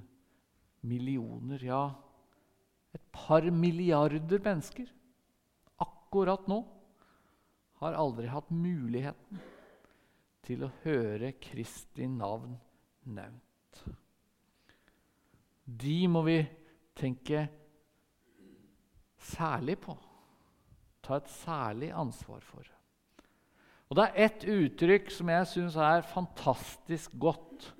millioner, 0.85 1.61
ja, 1.61 1.83
et 2.95 3.03
par 3.13 3.45
milliarder 3.53 4.41
mennesker 4.41 4.89
akkurat 5.83 6.47
nå 6.49 6.63
har 7.83 7.97
aldri 7.99 8.29
hatt 8.31 8.49
muligheten 8.51 9.41
til 10.47 10.65
å 10.65 10.71
høre 10.83 11.35
Kristi 11.37 12.07
navn 12.09 12.55
nevnt. 13.05 13.83
De 15.69 16.07
må 16.09 16.23
vi 16.25 16.39
tenke 16.97 17.45
særlig 19.29 19.77
på, 19.83 19.93
ta 21.05 21.19
et 21.19 21.29
særlig 21.29 21.91
ansvar 21.93 22.41
for. 22.45 22.65
Og 23.89 23.97
Det 23.97 24.05
er 24.05 24.25
ett 24.25 24.45
uttrykk 24.45 25.09
som 25.13 25.29
jeg 25.33 25.49
syns 25.49 25.75
er 25.81 26.05
fantastisk 26.05 27.13
godt 27.21 27.71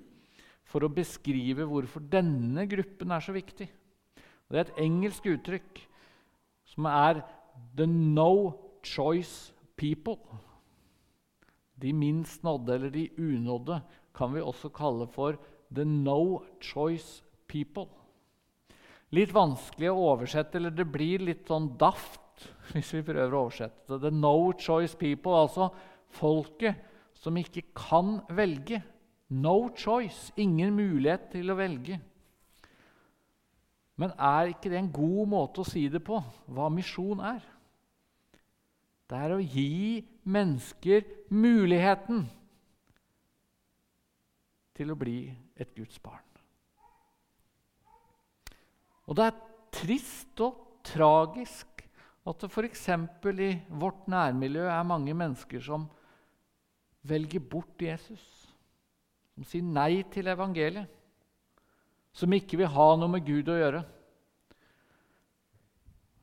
for 0.69 0.86
å 0.86 0.93
beskrive 0.93 1.65
hvorfor 1.69 2.02
denne 2.02 2.65
gruppen 2.69 3.13
er 3.13 3.23
så 3.25 3.34
viktig. 3.34 3.69
Og 4.47 4.54
Det 4.54 4.60
er 4.60 4.67
et 4.67 4.82
engelsk 4.86 5.25
uttrykk 5.30 5.82
som 6.65 6.86
er 6.86 7.21
'the 7.75 7.86
no 7.86 8.54
choice 8.84 9.54
people'. 9.78 10.17
De 11.78 11.93
minst 11.93 12.43
nådde, 12.43 12.73
eller 12.73 12.89
de 12.89 13.10
unådde, 13.17 13.82
kan 14.13 14.34
vi 14.34 14.41
også 14.41 14.69
kalle 14.69 15.08
for 15.08 15.38
'the 15.71 15.86
no 15.86 16.43
choice 16.62 17.23
people'. 17.49 17.89
Litt 19.17 19.33
vanskelig 19.33 19.89
å 19.89 20.03
oversette, 20.13 20.59
eller 20.59 20.73
det 20.75 20.85
blir 20.85 21.23
litt 21.25 21.47
sånn 21.49 21.71
daft 21.81 22.45
hvis 22.73 22.93
vi 22.93 23.05
prøver 23.07 23.33
å 23.33 23.45
oversette 23.47 23.89
det. 23.89 23.99
'The 24.03 24.13
no 24.13 24.51
choice 24.53 24.95
people', 24.95 25.41
altså 25.41 25.71
folket 26.13 26.85
som 27.19 27.38
ikke 27.38 27.71
kan 27.75 28.19
velge. 28.29 28.81
No 29.29 29.69
choice. 29.75 30.31
Ingen 30.38 30.73
mulighet 30.77 31.29
til 31.33 31.51
å 31.51 31.57
velge. 31.59 31.99
Men 33.99 34.13
er 34.15 34.53
ikke 34.53 34.71
det 34.71 34.79
en 34.79 34.93
god 34.95 35.27
måte 35.27 35.62
å 35.62 35.67
si 35.67 35.83
det 35.91 35.99
på, 36.05 36.21
hva 36.47 36.69
misjon 36.71 37.19
er? 37.19 37.41
Det 39.09 39.17
er 39.17 39.33
å 39.35 39.41
gi 39.41 39.99
mennesker 40.29 41.03
muligheten 41.33 42.23
til 44.77 44.93
å 44.93 44.97
bli 44.99 45.17
et 45.59 45.73
Guds 45.75 45.99
barn. 45.99 46.29
Og 49.10 49.17
det 49.17 49.26
er 49.26 49.39
trist 49.74 50.41
og 50.45 50.82
tragisk 50.86 51.82
at 52.30 52.43
det 52.43 52.50
f.eks. 52.52 52.86
i 53.41 53.50
vårt 53.82 54.06
nærmiljø 54.12 54.67
er 54.69 54.86
mange 54.86 55.15
mennesker 55.17 55.63
som 55.65 55.88
velger 57.10 57.41
bort 57.41 57.82
Jesus, 57.82 58.22
som 59.34 59.48
sier 59.48 59.65
nei 59.65 60.04
til 60.13 60.30
evangeliet, 60.30 60.86
som 62.13 62.34
ikke 62.36 62.60
vil 62.60 62.69
ha 62.69 62.88
noe 63.00 63.15
med 63.15 63.26
Gud 63.26 63.50
å 63.50 63.58
gjøre. 63.58 63.82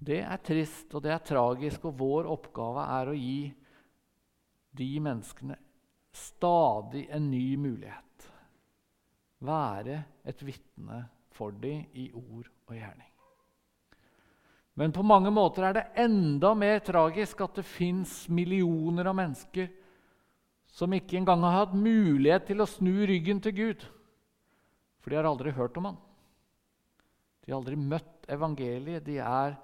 Det 0.06 0.20
er 0.22 0.42
trist, 0.44 0.92
og 0.94 1.02
det 1.02 1.14
er 1.14 1.24
tragisk, 1.26 1.88
og 1.88 1.98
vår 1.98 2.28
oppgave 2.30 2.84
er 3.00 3.10
å 3.10 3.16
gi 3.16 3.40
de 4.76 4.90
menneskene 5.02 5.56
stadig 6.14 7.06
en 7.10 7.30
ny 7.32 7.56
mulighet. 7.58 8.28
Være 9.46 10.02
et 10.28 10.44
vitne 10.46 11.00
for 11.34 11.56
dem 11.56 11.88
i 11.96 12.10
ord 12.14 12.52
og 12.66 12.76
gjerning. 12.78 13.10
Men 14.76 14.92
på 14.92 15.04
mange 15.06 15.32
måter 15.32 15.64
er 15.64 15.76
det 15.76 15.84
enda 16.04 16.52
mer 16.58 16.82
tragisk 16.84 17.40
at 17.46 17.56
det 17.56 17.64
fins 17.64 18.26
millioner 18.28 19.08
av 19.08 19.16
mennesker 19.16 19.70
som 20.76 20.92
ikke 20.92 21.16
engang 21.16 21.40
har 21.46 21.62
hatt 21.62 21.76
mulighet 21.76 22.50
til 22.50 22.60
å 22.60 22.68
snu 22.68 23.06
ryggen 23.08 23.40
til 23.40 23.54
Gud. 23.56 23.86
For 25.00 25.12
de 25.12 25.16
har 25.16 25.28
aldri 25.28 25.54
hørt 25.56 25.78
om 25.80 25.88
han. 25.88 25.96
De 27.40 27.52
har 27.52 27.60
aldri 27.62 27.78
møtt 27.78 28.28
evangeliet. 28.28 29.06
De 29.06 29.16
er 29.22 29.56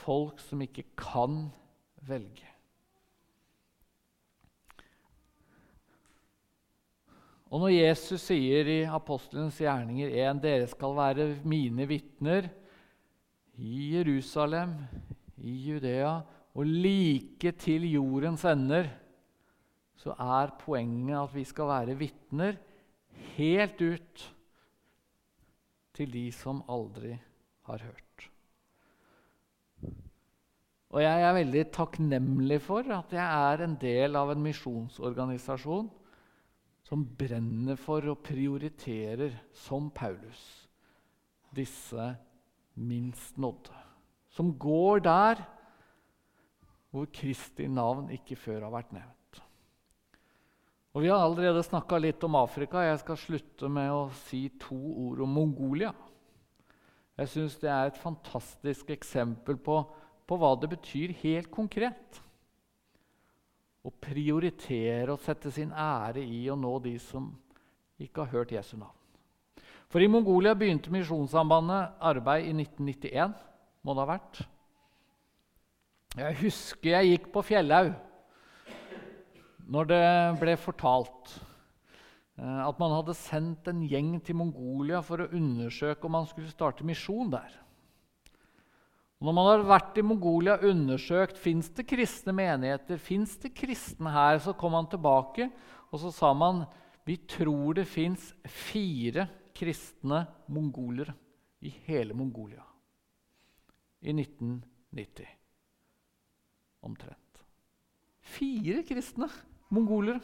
folk 0.00 0.40
som 0.40 0.62
ikke 0.64 0.86
kan 0.96 1.50
velge. 2.08 2.51
Og 7.52 7.60
når 7.60 7.74
Jesus 7.74 8.22
sier 8.30 8.68
i 8.72 8.78
apostelens 8.88 9.58
gjerninger 9.60 10.08
1.: 10.08 10.40
Dere 10.40 10.68
skal 10.70 10.94
være 10.96 11.26
mine 11.44 11.84
vitner 11.88 12.48
i 13.60 13.90
Jerusalem, 13.92 14.72
i 15.36 15.52
Judea 15.68 16.14
og 16.54 16.68
like 16.68 17.52
til 17.60 17.84
jordens 17.92 18.44
ender 18.48 18.88
så 20.02 20.14
er 20.18 20.56
poenget 20.58 21.14
at 21.18 21.34
vi 21.34 21.44
skal 21.46 21.68
være 21.70 21.98
vitner 21.98 22.56
helt 23.36 23.82
ut 23.84 24.24
til 25.94 26.12
de 26.12 26.24
som 26.34 26.64
aldri 26.72 27.14
har 27.68 27.84
hørt. 27.84 28.28
Og 30.92 31.00
jeg 31.04 31.24
er 31.24 31.36
veldig 31.36 31.64
takknemlig 31.72 32.58
for 32.64 32.88
at 32.96 33.12
jeg 33.14 33.24
er 33.24 33.64
en 33.64 33.76
del 33.80 34.16
av 34.18 34.32
en 34.32 34.42
misjonsorganisasjon 34.44 35.88
som 36.92 37.06
brenner 37.16 37.78
for 37.80 38.04
og 38.12 38.18
prioriterer, 38.20 39.32
som 39.56 39.86
Paulus, 39.88 40.42
disse 41.56 42.10
minst 42.76 43.38
nådde. 43.40 43.78
Som 44.28 44.50
går 44.60 45.00
der 45.06 45.40
hvor 46.92 47.08
Kristi 47.08 47.64
navn 47.72 48.10
ikke 48.12 48.36
før 48.36 48.66
har 48.66 48.74
vært 48.74 48.92
nevnt. 48.92 49.40
Og 50.92 51.00
Vi 51.00 51.08
har 51.08 51.24
allerede 51.24 51.64
snakka 51.64 51.96
litt 51.96 52.20
om 52.28 52.36
Afrika. 52.36 52.84
Jeg 52.84 53.00
skal 53.00 53.16
slutte 53.16 53.72
med 53.72 53.88
å 53.88 54.02
si 54.26 54.42
to 54.60 54.76
ord 54.76 55.22
om 55.24 55.32
Mongolia. 55.32 55.94
Jeg 57.16 57.32
syns 57.32 57.56
det 57.62 57.72
er 57.72 57.88
et 57.88 58.02
fantastisk 58.02 58.92
eksempel 58.92 59.56
på, 59.56 59.78
på, 60.28 60.36
hva 60.36 60.52
det 60.60 60.68
betyr 60.74 61.16
helt 61.24 61.48
konkret. 61.48 62.20
Å 63.82 63.90
prioritere 63.90 65.10
og 65.10 65.22
sette 65.24 65.50
sin 65.50 65.72
ære 65.74 66.22
i 66.22 66.44
å 66.50 66.56
nå 66.58 66.76
de 66.84 66.94
som 67.02 67.32
ikke 68.02 68.24
har 68.24 68.36
hørt 68.36 68.54
Jesu 68.54 68.76
navn. 68.76 68.94
For 69.92 70.00
I 70.00 70.08
Mongolia 70.08 70.54
begynte 70.56 70.92
Misjonssambandet 70.92 71.98
arbeid 72.00 72.46
i 72.48 72.54
1991. 72.54 73.34
må 73.82 73.94
det 73.94 74.04
ha 74.04 74.08
vært. 74.08 74.38
Jeg 76.16 76.38
husker 76.44 76.94
jeg 76.94 77.10
gikk 77.10 77.28
på 77.34 77.42
Fjellhaug 77.44 77.94
når 79.72 79.88
det 79.88 80.06
ble 80.40 80.54
fortalt 80.60 81.34
eh, 82.36 82.60
at 82.66 82.80
man 82.80 82.92
hadde 82.98 83.16
sendt 83.16 83.68
en 83.70 83.80
gjeng 83.88 84.18
til 84.24 84.36
Mongolia 84.36 85.00
for 85.04 85.22
å 85.22 85.30
undersøke 85.32 86.08
om 86.08 86.16
man 86.18 86.28
skulle 86.28 86.52
starte 86.52 86.86
misjon 86.86 87.32
der. 87.32 87.54
Og 89.22 89.28
når 89.28 89.34
man 89.36 89.46
har 89.46 89.60
vært 89.70 90.00
i 90.00 90.02
Mongolia 90.02 90.56
og 90.56 90.64
undersøkt 90.72 91.36
fins 91.38 91.68
det 91.76 91.84
kristne 91.86 92.34
menigheter, 92.34 92.98
fins 92.98 93.36
det 93.38 93.52
kristne 93.54 94.10
her, 94.10 94.40
så 94.42 94.50
kom 94.58 94.74
han 94.74 94.88
tilbake 94.90 95.46
og 95.92 96.00
så 96.02 96.10
sa 96.10 96.32
man 96.34 96.64
vi 97.06 97.20
tror 97.30 97.78
det 97.78 97.86
fins 97.86 98.32
fire 98.50 99.28
kristne 99.54 100.24
mongolere 100.50 101.14
i 101.62 101.70
hele 101.86 102.16
Mongolia 102.18 102.66
i 104.02 104.10
1990 104.10 105.30
omtrent. 106.82 107.42
Fire 108.34 108.82
kristne! 108.86 109.30
mongoler. 109.72 110.20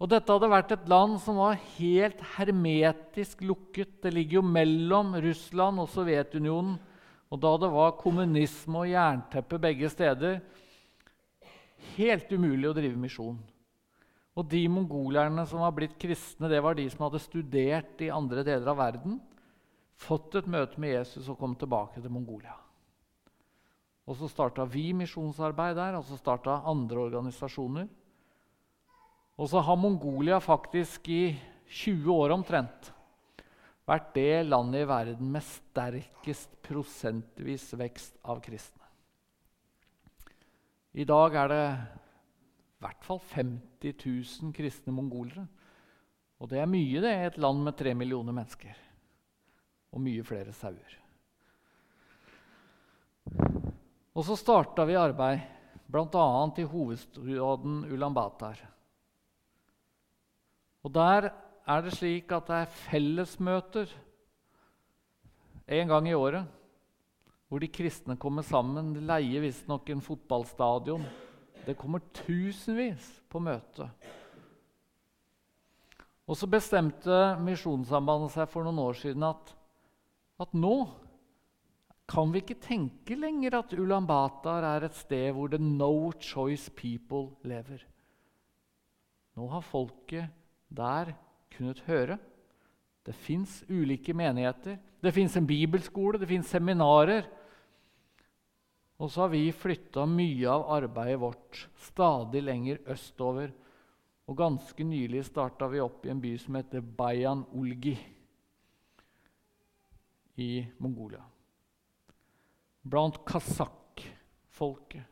Og 0.00 0.10
dette 0.10 0.32
hadde 0.32 0.50
vært 0.50 0.72
et 0.74 0.88
land 0.90 1.18
som 1.22 1.38
var 1.38 1.60
helt 1.76 2.20
hermetisk 2.34 3.44
lukket. 3.46 4.00
Det 4.02 4.12
ligger 4.12 4.40
jo 4.40 4.46
mellom 4.48 5.14
Russland 5.22 5.80
og 5.82 5.90
Sovjetunionen. 5.92 6.78
Og 7.34 7.40
da 7.42 7.50
det 7.58 7.70
var 7.72 7.96
kommunisme 7.98 8.84
og 8.84 8.92
jernteppe 8.92 9.58
begge 9.58 9.88
steder, 9.90 10.38
helt 11.96 12.30
umulig 12.30 12.68
å 12.70 12.76
drive 12.76 13.00
misjon. 13.00 13.40
Og 14.38 14.46
de 14.50 14.60
mongolerne 14.70 15.42
som 15.50 15.62
var 15.62 15.74
blitt 15.74 15.96
kristne, 15.98 16.46
det 16.50 16.60
var 16.62 16.78
de 16.78 16.86
som 16.90 17.08
hadde 17.08 17.22
studert 17.22 18.02
i 18.02 18.12
andre 18.14 18.46
deler 18.46 18.70
av 18.70 18.78
verden, 18.78 19.18
fått 19.98 20.38
et 20.38 20.46
møte 20.50 20.78
med 20.78 20.94
Jesus 20.94 21.26
og 21.30 21.38
kom 21.40 21.58
tilbake 21.58 22.02
til 22.02 22.14
Mongolia. 22.14 22.54
Og 24.04 24.18
så 24.18 24.28
starta 24.30 24.66
vi 24.68 24.92
misjonsarbeid 24.94 25.78
der, 25.78 25.98
og 25.98 26.06
så 26.06 26.18
starta 26.20 26.60
andre 26.70 27.06
organisasjoner. 27.06 27.86
Og 29.34 29.50
så 29.50 29.62
har 29.64 29.80
Mongolia 29.80 30.38
faktisk 30.42 31.08
i 31.10 31.22
20 31.82 32.10
år 32.14 32.34
omtrent 32.36 32.92
vært 33.88 34.14
det 34.16 34.44
landet 34.46 34.84
i 34.84 34.88
verden 34.88 35.32
med 35.34 35.44
sterkest 35.44 36.56
prosentvis 36.64 37.66
vekst 37.76 38.16
av 38.24 38.40
kristne. 38.44 38.82
I 40.94 41.04
dag 41.08 41.34
er 41.34 41.50
det 41.50 41.64
i 41.64 42.84
hvert 42.84 43.06
fall 43.06 43.20
50 43.32 43.94
000 43.98 44.54
kristne 44.54 44.94
mongolere. 44.94 45.46
Og 46.38 46.50
det 46.50 46.60
er 46.60 46.70
mye 46.70 47.00
det 47.02 47.12
i 47.14 47.26
et 47.30 47.40
land 47.40 47.62
med 47.64 47.76
tre 47.78 47.94
millioner 47.96 48.34
mennesker. 48.36 48.76
Og 49.94 50.02
mye 50.02 50.24
flere 50.26 50.52
sauer. 50.54 51.00
Og 54.14 54.22
så 54.26 54.36
starta 54.38 54.84
vi 54.86 54.98
arbeid, 54.98 55.42
bl.a. 55.90 56.26
i 56.60 56.66
hovedstaden 56.68 57.80
Ulan 57.90 58.14
Batar. 58.14 58.60
Og 60.84 60.92
der 60.94 61.30
er 61.64 61.84
det 61.84 61.94
slik 61.96 62.32
at 62.34 62.50
det 62.50 62.58
er 62.60 62.74
fellesmøter 62.84 63.92
en 65.74 65.88
gang 65.88 66.08
i 66.10 66.16
året 66.16 66.44
hvor 67.48 67.62
de 67.62 67.70
kristne 67.70 68.16
kommer 68.18 68.42
sammen. 68.42 68.92
De 68.96 69.02
leier 69.04 69.44
visstnok 69.44 69.88
en 69.92 70.02
fotballstadion. 70.02 71.04
Det 71.64 71.76
kommer 71.78 72.02
tusenvis 72.24 73.06
på 73.30 73.38
møte. 73.38 73.86
Og 76.24 76.36
så 76.40 76.48
bestemte 76.50 77.14
Misjonssambandet 77.44 78.32
seg 78.34 78.48
for 78.50 78.66
noen 78.66 78.80
år 78.82 78.96
siden 78.98 79.26
at, 79.28 79.52
at 80.40 80.56
nå 80.56 80.74
kan 82.10 82.32
vi 82.32 82.42
ikke 82.42 82.60
tenke 82.60 83.16
lenger 83.16 83.60
at 83.60 83.72
Ulan 83.76 84.08
Batar 84.08 84.64
er 84.74 84.88
et 84.88 84.96
sted 84.96 85.30
hvor 85.36 85.52
the 85.52 85.60
no 85.60 86.12
choice 86.20 86.72
people 86.74 87.36
lever. 87.48 87.84
Nå 89.36 89.46
har 89.52 89.64
folket 89.64 90.28
der 90.68 91.14
kunnet 91.54 91.82
høre. 91.88 92.18
Det 93.04 93.14
fins 93.16 93.62
ulike 93.68 94.14
menigheter. 94.16 94.78
Det 95.02 95.12
fins 95.12 95.36
en 95.36 95.46
bibelskole, 95.46 96.18
det 96.18 96.28
fins 96.30 96.48
seminarer. 96.52 97.26
Og 98.98 99.10
så 99.10 99.24
har 99.24 99.34
vi 99.34 99.48
flytta 99.52 100.06
mye 100.08 100.48
av 100.48 100.64
arbeidet 100.78 101.20
vårt 101.20 101.66
stadig 101.88 102.44
lenger 102.46 102.80
østover. 102.94 103.52
Og 104.24 104.38
ganske 104.38 104.86
nylig 104.86 105.26
starta 105.26 105.68
vi 105.68 105.82
opp 105.84 106.06
i 106.06 106.14
en 106.14 106.22
by 106.22 106.32
som 106.40 106.56
heter 106.56 106.80
Bayan 106.80 107.44
Ulgi 107.52 107.98
i 110.40 110.50
Mongolia 110.82 111.22
blant 112.84 113.18
kasakh-folket. 113.26 115.04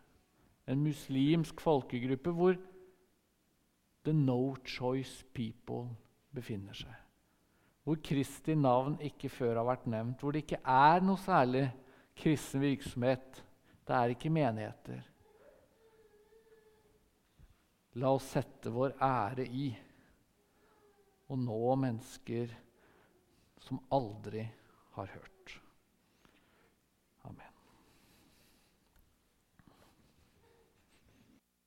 En 0.68 0.84
muslimsk 0.84 1.60
folkegruppe 1.60 2.32
hvor 2.36 2.58
the 4.04 4.12
no 4.12 4.54
choice 4.64 5.24
people 5.34 5.88
befinner 6.34 6.76
seg. 6.76 6.92
Hvor 7.82 7.98
Kristi 8.04 8.54
navn 8.54 8.98
ikke 9.02 9.30
før 9.32 9.58
har 9.58 9.66
vært 9.66 9.88
nevnt. 9.90 10.20
Hvor 10.22 10.34
det 10.34 10.44
ikke 10.44 10.60
er 10.62 11.02
noe 11.02 11.18
særlig 11.20 11.64
kristen 12.18 12.62
virksomhet. 12.62 13.42
Det 13.82 13.96
er 13.96 14.14
ikke 14.14 14.30
menigheter. 14.30 15.02
La 18.00 18.12
oss 18.14 18.30
sette 18.32 18.70
vår 18.72 18.94
ære 19.02 19.44
i 19.44 19.66
å 21.28 21.36
nå 21.36 21.74
mennesker 21.82 22.54
som 23.62 23.82
aldri 23.92 24.46
har 24.96 25.12
hørt. 25.12 25.31